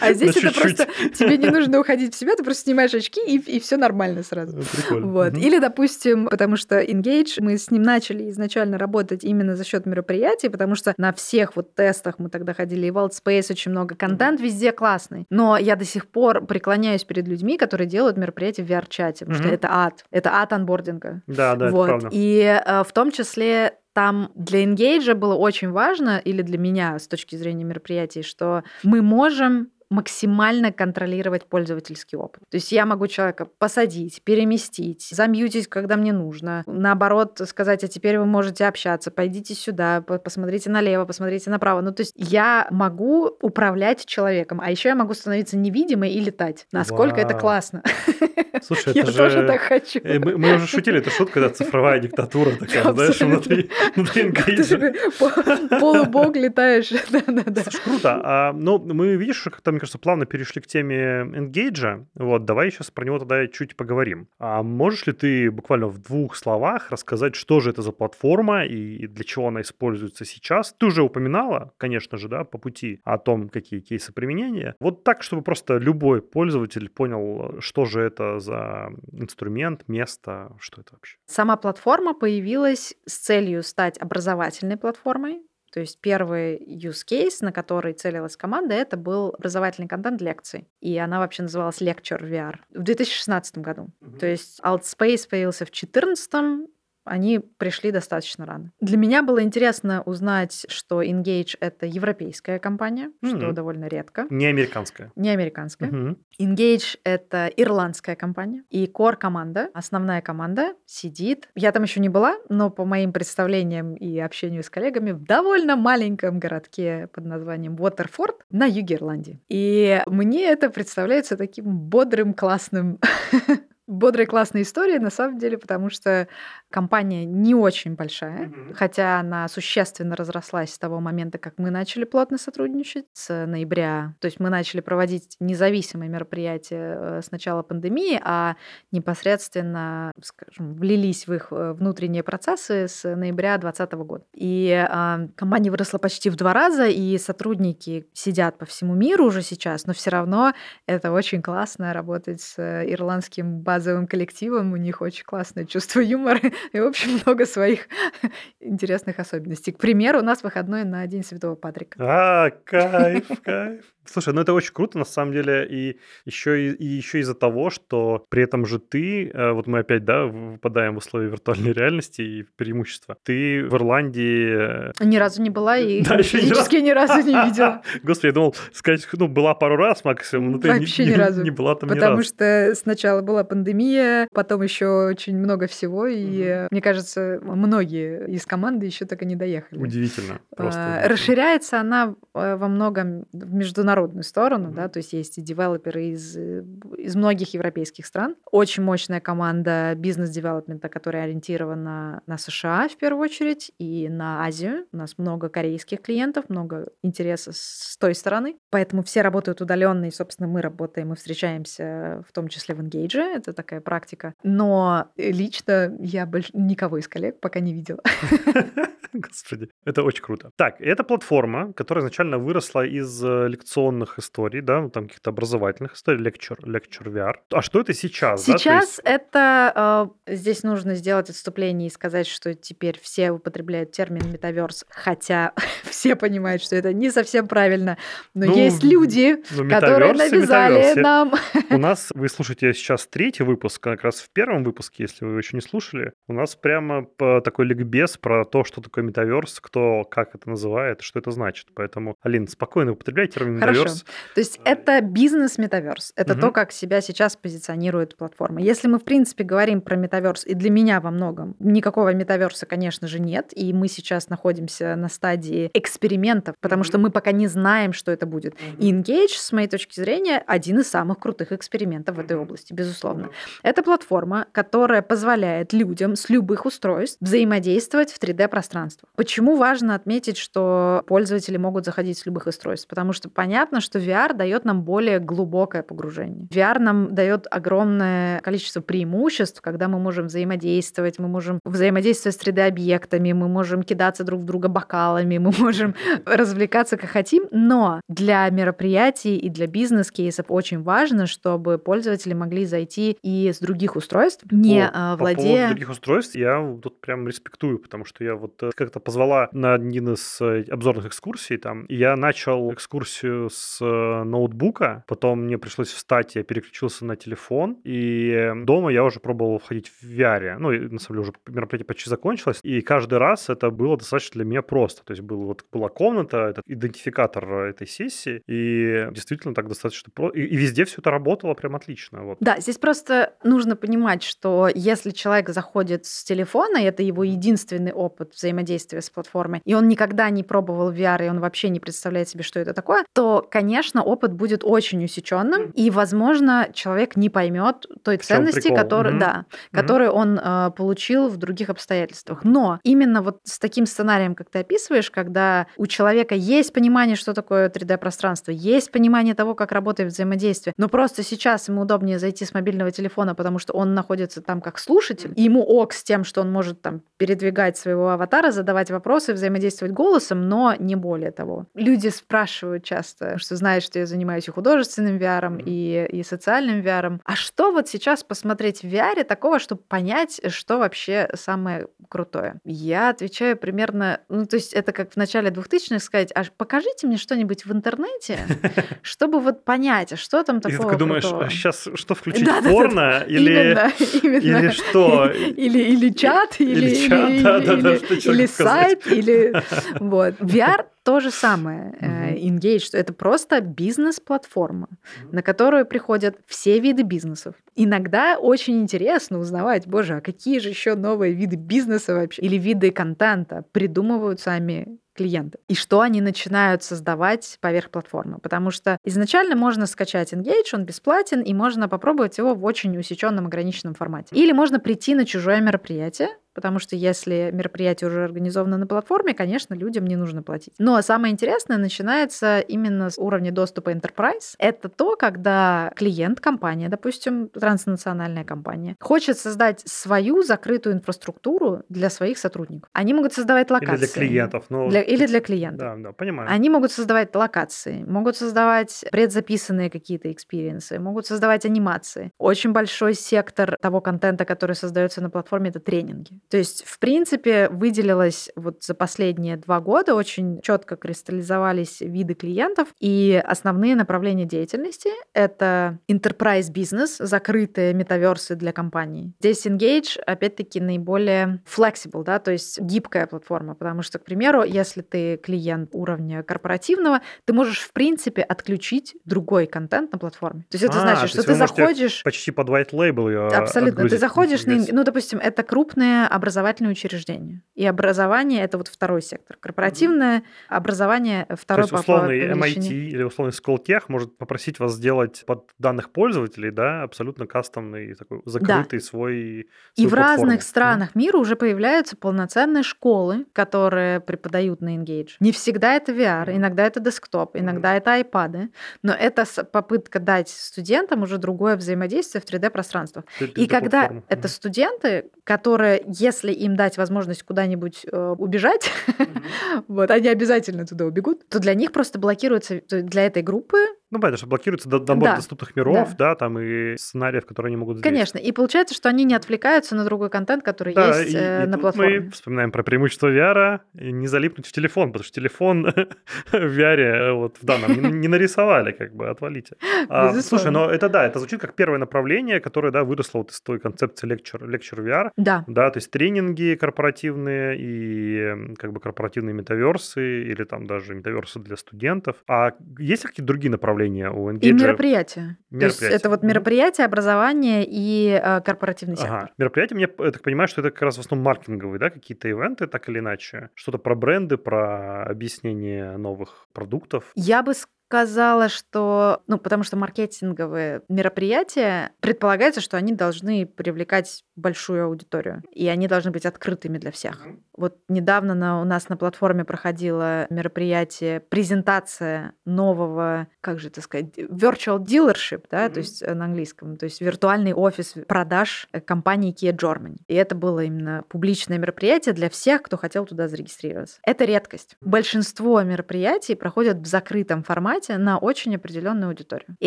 [0.00, 3.38] А здесь это просто тебе не нужно уходить в себя, ты просто снимаешь очки и,
[3.38, 4.58] и все нормально сразу.
[4.76, 5.06] Прикольно.
[5.06, 5.36] Вот.
[5.36, 10.48] Или, допустим, потому что Engage, мы с ним начали изначально работать именно за счет мероприятий,
[10.48, 14.20] потому что на всех вот тестах мы тогда ходили, и в Space очень много контента,
[14.20, 15.26] контент везде классный.
[15.30, 19.46] Но я до сих пор преклоняюсь перед людьми, которые делают мероприятия в VR-чате, потому mm-hmm.
[19.46, 20.04] что это ад.
[20.10, 21.22] Это ад анбординга.
[21.26, 21.88] Да, да, вот.
[21.88, 22.08] это правда.
[22.12, 27.08] И э, в том числе там для Engage было очень важно, или для меня с
[27.08, 32.42] точки зрения мероприятий, что мы можем максимально контролировать пользовательский опыт.
[32.48, 36.62] То есть я могу человека посадить, переместить, замьютить, когда мне нужно.
[36.66, 41.80] Наоборот, сказать, а теперь вы можете общаться, пойдите сюда, посмотрите налево, посмотрите направо.
[41.80, 46.66] Ну, то есть я могу управлять человеком, а еще я могу становиться невидимой и летать.
[46.72, 47.24] Насколько Вау.
[47.24, 47.82] это классно.
[48.62, 49.46] Слушай, я это тоже же...
[49.46, 50.00] так хочу.
[50.02, 55.78] Э, мы, мы уже шутили, это шутка, когда цифровая диктатура такая, знаешь, внутри, внутри энгейджа.
[55.80, 56.90] Полубог летаешь.
[57.10, 57.62] Да-да-да.
[57.84, 58.20] Круто.
[58.22, 62.06] А, ну, мы, видишь, как-то, мне кажется, плавно перешли к теме энгейджа.
[62.14, 64.28] Вот, давай сейчас про него тогда чуть поговорим.
[64.38, 69.06] А можешь ли ты буквально в двух словах рассказать, что же это за платформа и
[69.06, 70.74] для чего она используется сейчас?
[70.78, 74.74] Ты уже упоминала, конечно же, да, по пути о том, какие кейсы применения.
[74.80, 80.94] Вот так, чтобы просто любой пользователь понял, что же это за инструмент, место, что это
[80.94, 81.16] вообще?
[81.26, 87.92] Сама платформа появилась с целью стать образовательной платформой, то есть первый use case, на который
[87.92, 90.68] целилась команда, это был образовательный контент лекций.
[90.80, 93.88] И она вообще называлась Lecture VR в 2016 году.
[94.00, 94.18] Mm-hmm.
[94.18, 96.68] То есть Altspace появился в 2014,
[97.04, 98.72] они пришли достаточно рано.
[98.80, 103.36] Для меня было интересно узнать, что Engage— это европейская компания, mm-hmm.
[103.36, 104.26] что довольно редко.
[104.30, 105.12] Не американская.
[105.16, 105.90] Не американская.
[105.90, 106.16] Mm-hmm.
[106.40, 108.64] Engage— это ирландская компания.
[108.70, 111.48] И core команда, основная команда, сидит.
[111.54, 115.76] Я там еще не была, но по моим представлениям и общению с коллегами в довольно
[115.76, 119.40] маленьком городке под названием Уотерфорд на юге Ирландии.
[119.48, 122.98] И мне это представляется таким бодрым, классным
[123.90, 126.28] бодрая классная история, на самом деле, потому что
[126.70, 128.74] компания не очень большая, mm-hmm.
[128.74, 134.14] хотя она существенно разрослась с того момента, как мы начали плотно сотрудничать с ноября.
[134.20, 138.54] То есть мы начали проводить независимые мероприятия э, с начала пандемии, а
[138.92, 144.24] непосредственно, скажем, влились в их э, внутренние процессы с ноября 2020 года.
[144.34, 149.42] И э, компания выросла почти в два раза, и сотрудники сидят по всему миру уже
[149.42, 150.52] сейчас, но все равно
[150.86, 156.40] это очень классно работать с ирландским базовым коллективом, у них очень классное чувство юмора
[156.72, 157.88] и, в общем, много своих
[158.60, 159.72] интересных особенностей.
[159.72, 161.98] К примеру, у нас выходной на День Святого Патрика.
[162.00, 163.84] А, кайф, кайф.
[164.04, 167.70] Слушай, ну это очень круто, на самом деле, и еще, и, и еще из-за того,
[167.70, 172.22] что при этом же ты, э, вот мы опять, да, выпадаем в условия виртуальной реальности
[172.22, 173.16] и преимущества.
[173.22, 174.90] Ты в Ирландии...
[174.90, 177.10] Э, ни разу не была и да, физически ни, раз...
[177.10, 177.82] ни разу не видела.
[178.02, 181.42] Господи, я думал, сказать, ну, была пару раз максимум, но ты Вообще не, ни разу.
[181.42, 182.28] не была там Потому ни разу.
[182.28, 186.68] что сначала была пандемия, потом еще очень много всего, и угу.
[186.70, 189.78] мне кажется, многие из команды еще так и не доехали.
[189.78, 190.40] Удивительно.
[190.56, 194.74] Просто а, расширяется она во многом в международном международную сторону, mm-hmm.
[194.74, 196.64] да, то есть есть и девелоперы из, э,
[196.98, 198.36] из многих европейских стран.
[198.50, 204.86] Очень мощная команда бизнес-девелопмента, которая ориентирована на США в первую очередь и на Азию.
[204.92, 208.56] У нас много корейских клиентов, много интереса с той стороны.
[208.70, 213.18] Поэтому все работают удаленно, и, собственно, мы работаем и встречаемся в том числе в Engage.
[213.18, 214.34] Это такая практика.
[214.42, 218.00] Но лично я больше никого из коллег пока не видела.
[219.12, 220.50] Господи, это очень круто.
[220.56, 225.94] Так, это платформа, которая изначально выросла из э, лекционных историй, да, ну, там каких-то образовательных
[225.94, 227.34] историй, lecture, lecture VR.
[227.50, 228.44] А что это сейчас?
[228.44, 228.80] Сейчас да?
[228.80, 229.00] есть...
[229.04, 230.10] это...
[230.26, 235.52] Э, здесь нужно сделать отступление и сказать, что теперь все употребляют термин метаверс, хотя
[235.84, 237.98] все понимают, что это не совсем правильно.
[238.34, 241.32] Но ну, есть люди, ну, которые навязали нам...
[241.70, 245.56] У нас, вы слушаете сейчас третий выпуск, как раз в первом выпуске, если вы еще
[245.56, 250.34] не слушали, у нас прямо такой ликбез про то, что такое такое метаверс, кто как
[250.34, 251.68] это называет, что это значит.
[251.74, 253.78] Поэтому, Алин, спокойно употребляй термин метаверс.
[253.78, 254.04] Хорошо.
[254.34, 256.12] То есть это бизнес-метаверс.
[256.16, 256.40] Это угу.
[256.40, 258.60] то, как себя сейчас позиционирует платформа.
[258.60, 263.08] Если мы, в принципе, говорим про метаверс, и для меня во многом никакого метаверса, конечно
[263.08, 267.92] же, нет, и мы сейчас находимся на стадии экспериментов, потому что мы пока не знаем,
[267.92, 268.54] что это будет.
[268.78, 273.30] И Engage, с моей точки зрения, один из самых крутых экспериментов в этой области, безусловно.
[273.62, 279.08] Это платформа, которая позволяет людям с любых устройств взаимодействовать в 3D-пространстве пространство.
[279.16, 282.88] Почему важно отметить, что пользователи могут заходить с любых устройств?
[282.88, 286.48] Потому что понятно, что VR дает нам более глубокое погружение.
[286.48, 293.32] VR нам дает огромное количество преимуществ, когда мы можем взаимодействовать, мы можем взаимодействовать с 3D-объектами,
[293.32, 295.94] мы можем кидаться друг в друга бокалами, мы можем
[296.26, 303.16] развлекаться как хотим, но для мероприятий и для бизнес-кейсов очень важно, чтобы пользователи могли зайти
[303.22, 305.36] и с других устройств, не О, владея...
[305.36, 309.48] По поводу других устройств я тут прям респектую, потому что я вот э, как-то позвала
[309.52, 315.44] на один из э, обзорных экскурсий там, и я начал экскурсию с э, ноутбука, потом
[315.44, 320.56] мне пришлось встать, я переключился на телефон, и дома я уже пробовал входить в VR.
[320.58, 324.38] Ну, и, на самом деле, уже мероприятие почти закончилось, и каждый раз это было достаточно
[324.38, 325.04] для меня просто.
[325.04, 330.38] То есть был, вот, была комната, этот идентификатор этой сессии, и действительно так достаточно просто.
[330.38, 332.24] И, и везде все это работало прям отлично.
[332.24, 332.38] Вот.
[332.40, 338.32] Да, здесь просто нужно понимать, что если человек заходит с телефона, это его единственный опыт
[338.34, 342.42] взаимодействия с платформой, и он никогда не пробовал VR, и он вообще не представляет себе,
[342.42, 348.16] что это такое, то, конечно, опыт будет очень усеченным, и, возможно, человек не поймет той
[348.18, 349.20] ценности, которую, угу.
[349.20, 349.80] да, угу.
[349.80, 352.44] которую он э, получил в других обстоятельствах.
[352.44, 357.34] Но именно вот с таким сценарием, как ты описываешь, когда у человека есть понимание, что
[357.34, 362.54] такое 3D-пространство, есть понимание того, как работает взаимодействие, но просто сейчас ему удобнее зайти с
[362.54, 366.40] мобильного телефона, потому что он находится там как слушатель, и ему ок с тем, что
[366.40, 371.66] он может там передвигать своего аватара, задавать вопросы, взаимодействовать голосом, но не более того.
[371.74, 377.18] Люди спрашивают часто, что знают, что я занимаюсь и художественным VR, и, и социальным VR.
[377.24, 382.60] А что вот сейчас посмотреть в VR такого, чтобы понять, что вообще самое крутое?
[382.64, 387.16] Я отвечаю примерно, ну то есть это как в начале 2000-х сказать, а покажите мне
[387.16, 388.38] что-нибудь в интернете,
[389.02, 393.24] чтобы вот понять, а что там такого И ты думаешь, а сейчас что включить, порно
[393.26, 393.78] или,
[394.22, 395.30] или что?
[395.30, 399.52] Или, или чат, или, или, чат, да, да, да, или сайт, или...
[400.00, 400.34] Вот.
[400.40, 401.94] VR то же самое.
[402.00, 402.38] Uh-huh.
[402.40, 404.88] Engage— это просто бизнес-платформа,
[405.32, 407.54] на которую приходят все виды бизнесов.
[407.74, 412.90] Иногда очень интересно узнавать, боже, а какие же еще новые виды бизнеса вообще или виды
[412.90, 415.58] контента придумывают сами клиенты.
[415.68, 418.38] И что они начинают создавать поверх платформы.
[418.38, 423.46] Потому что изначально можно скачать Engage, он бесплатен, и можно попробовать его в очень усеченном
[423.46, 424.34] ограниченном формате.
[424.34, 429.74] Или можно прийти на чужое мероприятие, потому что если мероприятие уже организовано на платформе, конечно,
[429.74, 430.74] людям не нужно платить.
[430.78, 434.54] Но ну, а самое интересное начинается именно с уровня доступа Enterprise.
[434.58, 442.38] Это то, когда клиент, компания, допустим, транснациональная компания, хочет создать свою закрытую инфраструктуру для своих
[442.38, 442.90] сотрудников.
[442.92, 443.94] Они могут создавать локации.
[443.94, 444.64] Или для клиентов.
[444.68, 444.88] Но...
[444.88, 445.78] Для, или для клиентов.
[445.78, 446.48] Да, да, понимаю.
[446.50, 452.32] Они могут создавать локации, могут создавать предзаписанные какие-то experience ы, могут создавать анимации.
[452.38, 456.39] Очень большой сектор того контента, который создается на платформе, это тренинги.
[456.48, 462.88] То есть, в принципе, выделилось вот за последние два года очень четко кристаллизовались виды клиентов,
[462.98, 469.32] и основные направления деятельности— это enterprise бизнес, закрытые метаверсы для компаний.
[469.40, 475.02] Здесь Engage, опять-таки, наиболее flexible, да, то есть гибкая платформа, потому что, к примеру, если
[475.02, 480.64] ты клиент уровня корпоративного, ты можешь, в принципе, отключить другой контент на платформе.
[480.70, 482.22] То есть это а, значит, что ты заходишь...
[482.22, 484.08] Почти под white label ее Абсолютно.
[484.08, 484.76] Ты заходишь на...
[484.90, 487.62] Ну, допустим, это крупные образовательные учреждения.
[487.74, 489.56] И образование— это вот второй сектор.
[489.58, 495.42] Корпоративное образование— второй То есть условный по MIT или условный Сколтех может попросить вас сделать
[495.46, 499.04] под данных пользователей, да, абсолютно кастомный, такой закрытый да.
[499.04, 505.30] свой И в разных странах мира уже появляются полноценные школы, которые преподают на Engage.
[505.40, 507.98] Не всегда это VR, иногда это десктоп, иногда mm-hmm.
[507.98, 508.68] это iPad,
[509.02, 513.24] но это попытка дать студентам уже другое взаимодействие в 3D-пространствах.
[513.56, 519.84] И когда это студенты, которые, если им дать возможность куда-нибудь э, убежать, mm-hmm.
[519.88, 523.78] вот, они обязательно туда убегут, то для них просто блокируется, для этой группы
[524.10, 525.36] ну, понятно, что блокируется набор да.
[525.36, 526.30] доступных миров, да.
[526.30, 528.12] да, там и сценариев, которые они могут сделать.
[528.12, 531.64] Конечно, и получается, что они не отвлекаются на другой контент, который да, есть и, э,
[531.64, 532.20] и на платформе.
[532.20, 535.84] мы вспоминаем про преимущество VR, и не залипнуть в телефон, потому что телефон
[536.52, 539.76] в VR э, вот в данном не нарисовали, как бы, отвалите.
[540.08, 543.60] А, слушай, но это да, это звучит как первое направление, которое, да, выросло вот из
[543.60, 545.30] той концепции lecture, lecture VR.
[545.36, 545.64] Да.
[545.68, 551.76] Да, то есть тренинги корпоративные и как бы корпоративные метаверсы или там даже метаверсы для
[551.76, 552.36] студентов.
[552.48, 553.99] А есть какие-то другие направления?
[554.00, 554.60] Направления у Engage?
[554.60, 555.58] И мероприятия.
[555.70, 555.98] мероприятия.
[555.98, 559.36] То есть это вот мероприятие, образование и э, корпоративный сектор.
[559.36, 559.50] Ага.
[559.58, 562.86] Мероприятия, мне, я так понимаю, что это как раз в основном маркетинговые, да, какие-то ивенты,
[562.86, 563.70] так или иначе.
[563.74, 567.24] Что-то про бренды, про объяснение новых продуктов.
[567.34, 567.74] Я бы
[568.10, 575.86] сказала, что, ну, потому что маркетинговые мероприятия предполагается, что они должны привлекать большую аудиторию, и
[575.86, 577.46] они должны быть открытыми для всех.
[577.76, 584.36] Вот недавно на, у нас на платформе проходило мероприятие, презентация нового, как же это сказать,
[584.36, 585.92] virtual dealership, да, mm-hmm.
[585.92, 590.16] то есть э, на английском, то есть виртуальный офис продаж э, компании Kia Germany.
[590.26, 594.18] И это было именно публичное мероприятие для всех, кто хотел туда зарегистрироваться.
[594.24, 594.96] Это редкость.
[595.00, 599.76] Большинство мероприятий проходят в закрытом формате на очень определенную аудиторию.
[599.78, 599.86] И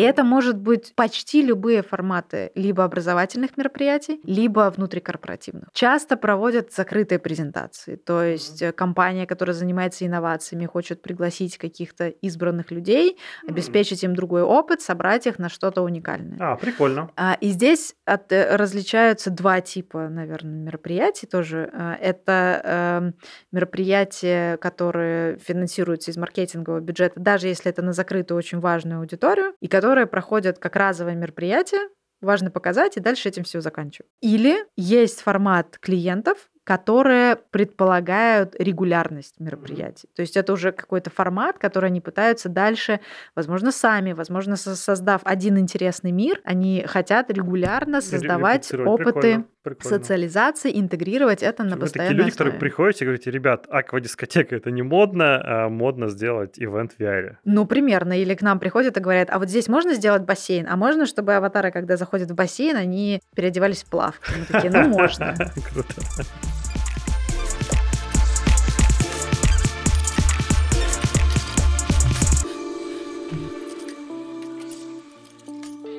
[0.00, 5.68] это может быть почти любые форматы либо образовательных мероприятий, либо внутрикорпоративных.
[5.72, 7.96] Часто проводят закрытые презентации.
[7.96, 14.42] То есть э, компания, которая занимается инновациями, хочет пригласить каких-то избранных людей, обеспечить им другой
[14.42, 16.36] опыт, собрать их на что-то уникальное.
[16.40, 17.10] А, прикольно.
[17.16, 21.70] А, и здесь от, э, различаются два типа, наверное, мероприятий тоже.
[21.72, 23.12] А, это э,
[23.52, 29.68] мероприятия, которые финансируются из маркетингового бюджета, даже если это на закрытую очень важную аудиторию, и
[29.68, 31.88] которые проходят как разовое мероприятие,
[32.20, 34.08] важно показать, и дальше этим все заканчиваю.
[34.20, 40.08] Или есть формат клиентов, которые предполагают регулярность мероприятий.
[40.16, 43.00] То есть это уже какой-то формат, который они пытаются дальше,
[43.36, 49.98] возможно, сами, возможно, создав один интересный мир, они хотят регулярно создавать опыты прикольно, прикольно.
[49.98, 52.50] социализации, интегрировать это на Вы постоянной такие люди, основе.
[52.50, 57.36] которые приходите и говорите, ребят, аквадискотека это не модно, а модно сделать ивент в VR.
[57.44, 58.12] Ну, примерно.
[58.20, 61.34] Или к нам приходят и говорят, а вот здесь можно сделать бассейн, а можно, чтобы
[61.34, 64.30] аватары, когда заходят в бассейн, они переодевались в плавки?
[64.38, 65.34] Мы такие, ну, можно.
[65.72, 66.24] Круто.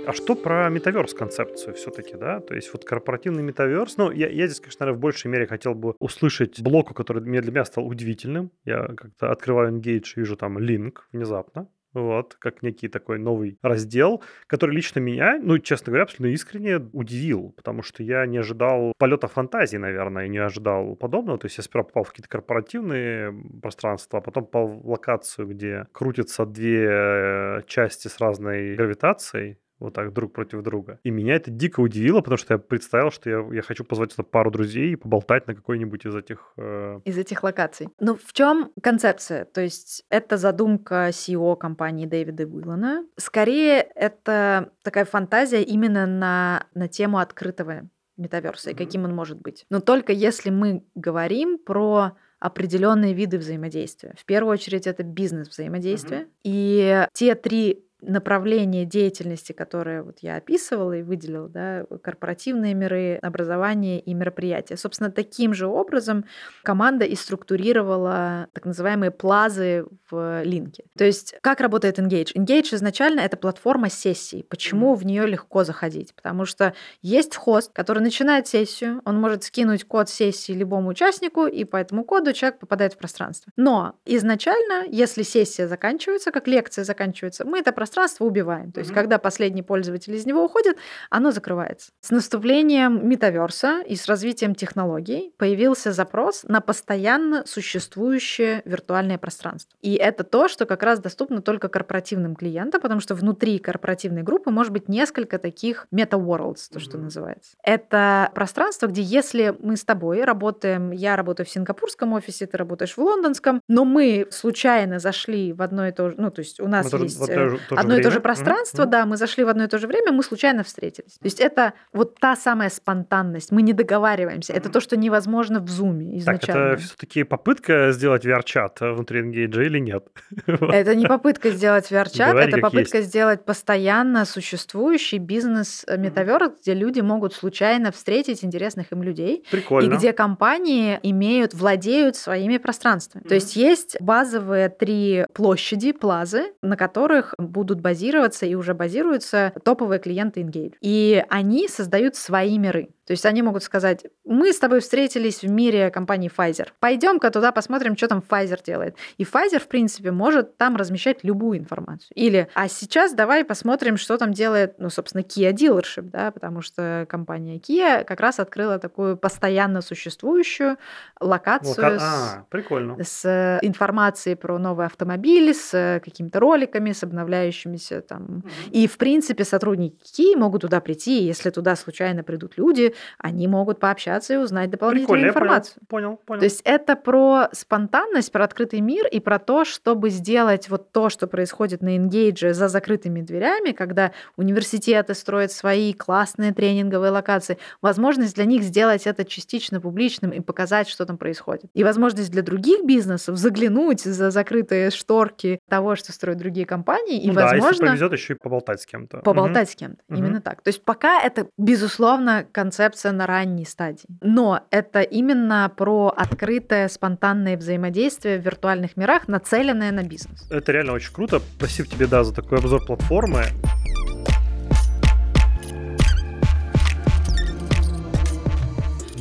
[0.07, 2.39] А что про метаверс концепцию все-таки, да?
[2.39, 5.73] То есть вот корпоративный метаверс, ну, я, я здесь, конечно, наверное, в большей мере хотел
[5.73, 8.51] бы услышать блоку, который для меня стал удивительным.
[8.65, 14.21] Я как-то открываю Engage и вижу там линк внезапно, вот, как некий такой новый раздел,
[14.47, 19.27] который лично меня, ну, честно говоря, абсолютно искренне удивил, потому что я не ожидал полета
[19.27, 21.39] фантазии, наверное, не ожидал подобного.
[21.39, 25.87] То есть я сперва попал в какие-то корпоративные пространства, а потом попал в локацию, где
[25.93, 30.99] крутятся две э, части с разной гравитацией, вот так друг против друга.
[31.03, 34.23] И меня это дико удивило, потому что я представил, что я, я хочу позвать сюда
[34.23, 36.53] пару друзей и поболтать на какой-нибудь из этих...
[36.57, 36.99] Э...
[37.05, 37.87] Из этих локаций.
[37.99, 39.45] Ну, в чем концепция?
[39.45, 43.05] То есть это задумка CEO компании Дэвида Уиллана.
[43.17, 48.73] Скорее, это такая фантазия именно на, на тему открытого метаверса mm-hmm.
[48.73, 49.65] и каким он может быть.
[49.69, 54.13] Но только если мы говорим про определенные виды взаимодействия.
[54.17, 56.17] В первую очередь это бизнес взаимодействия.
[56.17, 56.29] Mm-hmm.
[56.43, 63.99] И те три направления деятельности, которые вот я описывала и выделила, да, корпоративные миры, образование
[63.99, 64.77] и мероприятия.
[64.77, 66.25] Собственно, таким же образом
[66.63, 70.85] команда и структурировала так называемые плазы в линке.
[70.97, 72.33] То есть как работает Engage?
[72.35, 74.43] Engage изначально это платформа сессий.
[74.49, 76.13] Почему в нее легко заходить?
[76.15, 81.63] Потому что есть хост, который начинает сессию, он может скинуть код сессии любому участнику, и
[81.63, 83.51] по этому коду человек попадает в пространство.
[83.55, 88.71] Но изначально, если сессия заканчивается, как лекция заканчивается, мы это пространство убиваем.
[88.71, 88.95] То есть, mm-hmm.
[88.95, 90.77] когда последний пользователь из него уходит,
[91.11, 91.91] оно закрывается.
[92.01, 99.77] С наступлением метаверса и с развитием технологий появился запрос на постоянно существующее виртуальное пространство.
[99.83, 104.49] И это то, что как раз доступно только корпоративным клиентам, потому что внутри корпоративной группы
[104.49, 107.01] может быть несколько таких meta-worlds, то, что mm-hmm.
[107.01, 107.51] называется.
[107.63, 112.97] Это пространство, где если мы с тобой работаем, я работаю в сингапурском офисе, ты работаешь
[112.97, 116.67] в лондонском, но мы случайно зашли в одно и то же, ну, то есть у
[116.67, 118.01] нас мы есть тоже, тоже одно время.
[118.01, 118.89] и то же пространство, mm-hmm.
[118.89, 121.13] да, мы зашли в одно и то же время, мы случайно встретились.
[121.13, 124.57] То есть это вот та самая спонтанность, мы не договариваемся, mm-hmm.
[124.57, 126.69] это то, что невозможно в зуме изначально.
[126.69, 130.07] Так, это все-таки попытка сделать VR-чат внутри Engage или нет?
[130.47, 137.91] Это не попытка сделать VR-чат, это попытка сделать постоянно существующий бизнес-метаверс, где люди могут случайно
[137.91, 139.45] встретить интересных им людей.
[139.49, 139.93] Прикольно.
[139.93, 143.23] И где компании имеют, владеют своими пространствами.
[143.23, 149.51] То есть есть базовые три площади, плазы, на которых будут будут базироваться и уже базируются
[149.63, 150.75] топовые клиенты Engage.
[150.81, 152.89] И они создают свои миры.
[153.05, 156.69] То есть они могут сказать, мы с тобой встретились в мире компании Pfizer.
[156.79, 158.95] Пойдем-ка туда посмотрим, что там Pfizer делает.
[159.17, 162.09] И Pfizer, в принципе, может там размещать любую информацию.
[162.15, 167.05] Или, а сейчас давай посмотрим, что там делает, ну, собственно, Kia Dealership, да, потому что
[167.07, 170.77] компания Kia как раз открыла такую постоянно существующую
[171.19, 171.97] локацию Лока...
[172.01, 172.97] а, прикольно.
[173.03, 178.23] с информацией про новые автомобили, с какими-то роликами, с обновляющимися там.
[178.23, 178.71] Mm-hmm.
[178.71, 183.79] И, в принципе, сотрудники Kia могут туда прийти, если туда случайно придут люди, они могут
[183.79, 185.81] пообщаться и узнать дополнительную Прикольно, информацию.
[185.87, 186.39] понял, понял, понял.
[186.39, 191.09] То есть это про спонтанность, про открытый мир и про то, чтобы сделать вот то,
[191.09, 198.35] что происходит на Engage за закрытыми дверями, когда университеты строят свои классные тренинговые локации, возможность
[198.35, 201.65] для них сделать это частично публичным и показать, что там происходит.
[201.73, 207.27] И возможность для других бизнесов заглянуть за закрытые шторки того, что строят другие компании, и,
[207.27, 207.61] ну, возможно...
[207.61, 209.17] Да, если повезет, еще и поболтать с кем-то.
[209.19, 209.71] Поболтать угу.
[209.71, 210.17] с кем-то, угу.
[210.17, 210.61] именно так.
[210.61, 214.07] То есть пока это, безусловно, концепт концепция на ранней стадии.
[214.21, 220.47] Но это именно про открытое, спонтанное взаимодействие в виртуальных мирах, нацеленное на бизнес.
[220.51, 221.41] Это реально очень круто.
[221.57, 223.45] Спасибо тебе, да, за такой обзор платформы.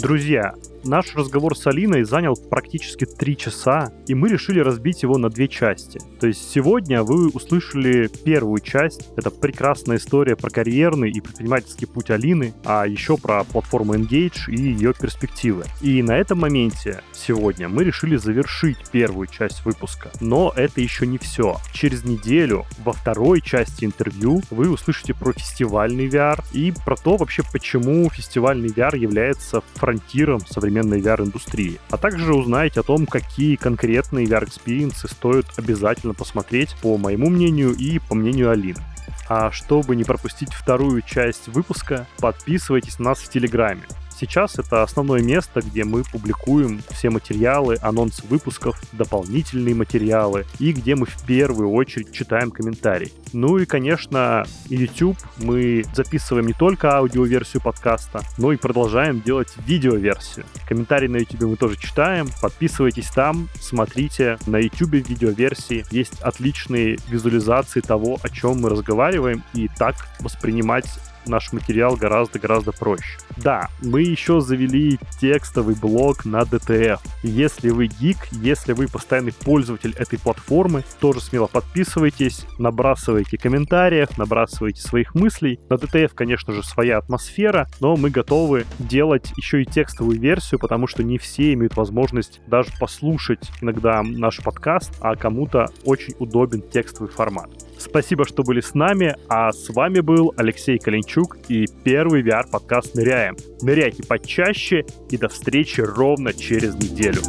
[0.00, 0.52] Друзья,
[0.86, 5.48] Наш разговор с Алиной занял практически три часа, и мы решили разбить его на две
[5.48, 5.98] части.
[6.20, 9.08] То есть сегодня вы услышали первую часть.
[9.16, 14.60] Это прекрасная история про карьерный и предпринимательский путь Алины, а еще про платформу Engage и
[14.60, 15.64] ее перспективы.
[15.80, 20.10] И на этом моменте сегодня мы решили завершить первую часть выпуска.
[20.20, 21.56] Но это еще не все.
[21.72, 27.42] Через неделю во второй части интервью вы услышите про фестивальный VR и про то вообще,
[27.50, 30.40] почему фестивальный VR является фронтиром
[30.74, 31.78] современной VR-индустрии.
[31.90, 37.74] А также узнаете о том, какие конкретные VR-experience ы стоит обязательно посмотреть, по моему мнению
[37.74, 38.80] и по мнению Алины.
[39.28, 43.82] А чтобы не пропустить вторую часть выпуска, подписывайтесь на нас в Телеграме.
[44.18, 50.94] Сейчас это основное место, где мы публикуем все материалы, анонсы выпусков, дополнительные материалы и где
[50.94, 53.12] мы в первую очередь читаем комментарии.
[53.32, 55.18] Ну и, конечно, YouTube.
[55.38, 60.46] Мы записываем не только аудиоверсию подкаста, но и продолжаем делать видеоверсию.
[60.68, 62.28] Комментарии на YouTube мы тоже читаем.
[62.40, 64.38] Подписывайтесь там, смотрите.
[64.46, 70.86] На YouTube в видеоверсии есть отличные визуализации того, о чем мы разговариваем, и так воспринимать
[71.26, 73.18] наш материал гораздо-гораздо проще.
[73.36, 77.00] Да, мы еще завели текстовый блог на DTF.
[77.22, 84.80] Если вы гик, если вы постоянный пользователь этой платформы, тоже смело подписывайтесь, набрасывайте комментариев, набрасывайте
[84.82, 85.58] своих мыслей.
[85.68, 90.86] На DTF, конечно же, своя атмосфера, но мы готовы делать еще и текстовую версию, потому
[90.86, 97.10] что не все имеют возможность даже послушать иногда наш подкаст, а кому-то очень удобен текстовый
[97.10, 97.50] формат.
[97.78, 103.36] Спасибо, что были с нами, а с вами был Алексей Калинчук и первый VR-подкаст «Ныряем».
[103.62, 107.22] Ныряйте почаще и до встречи ровно через неделю.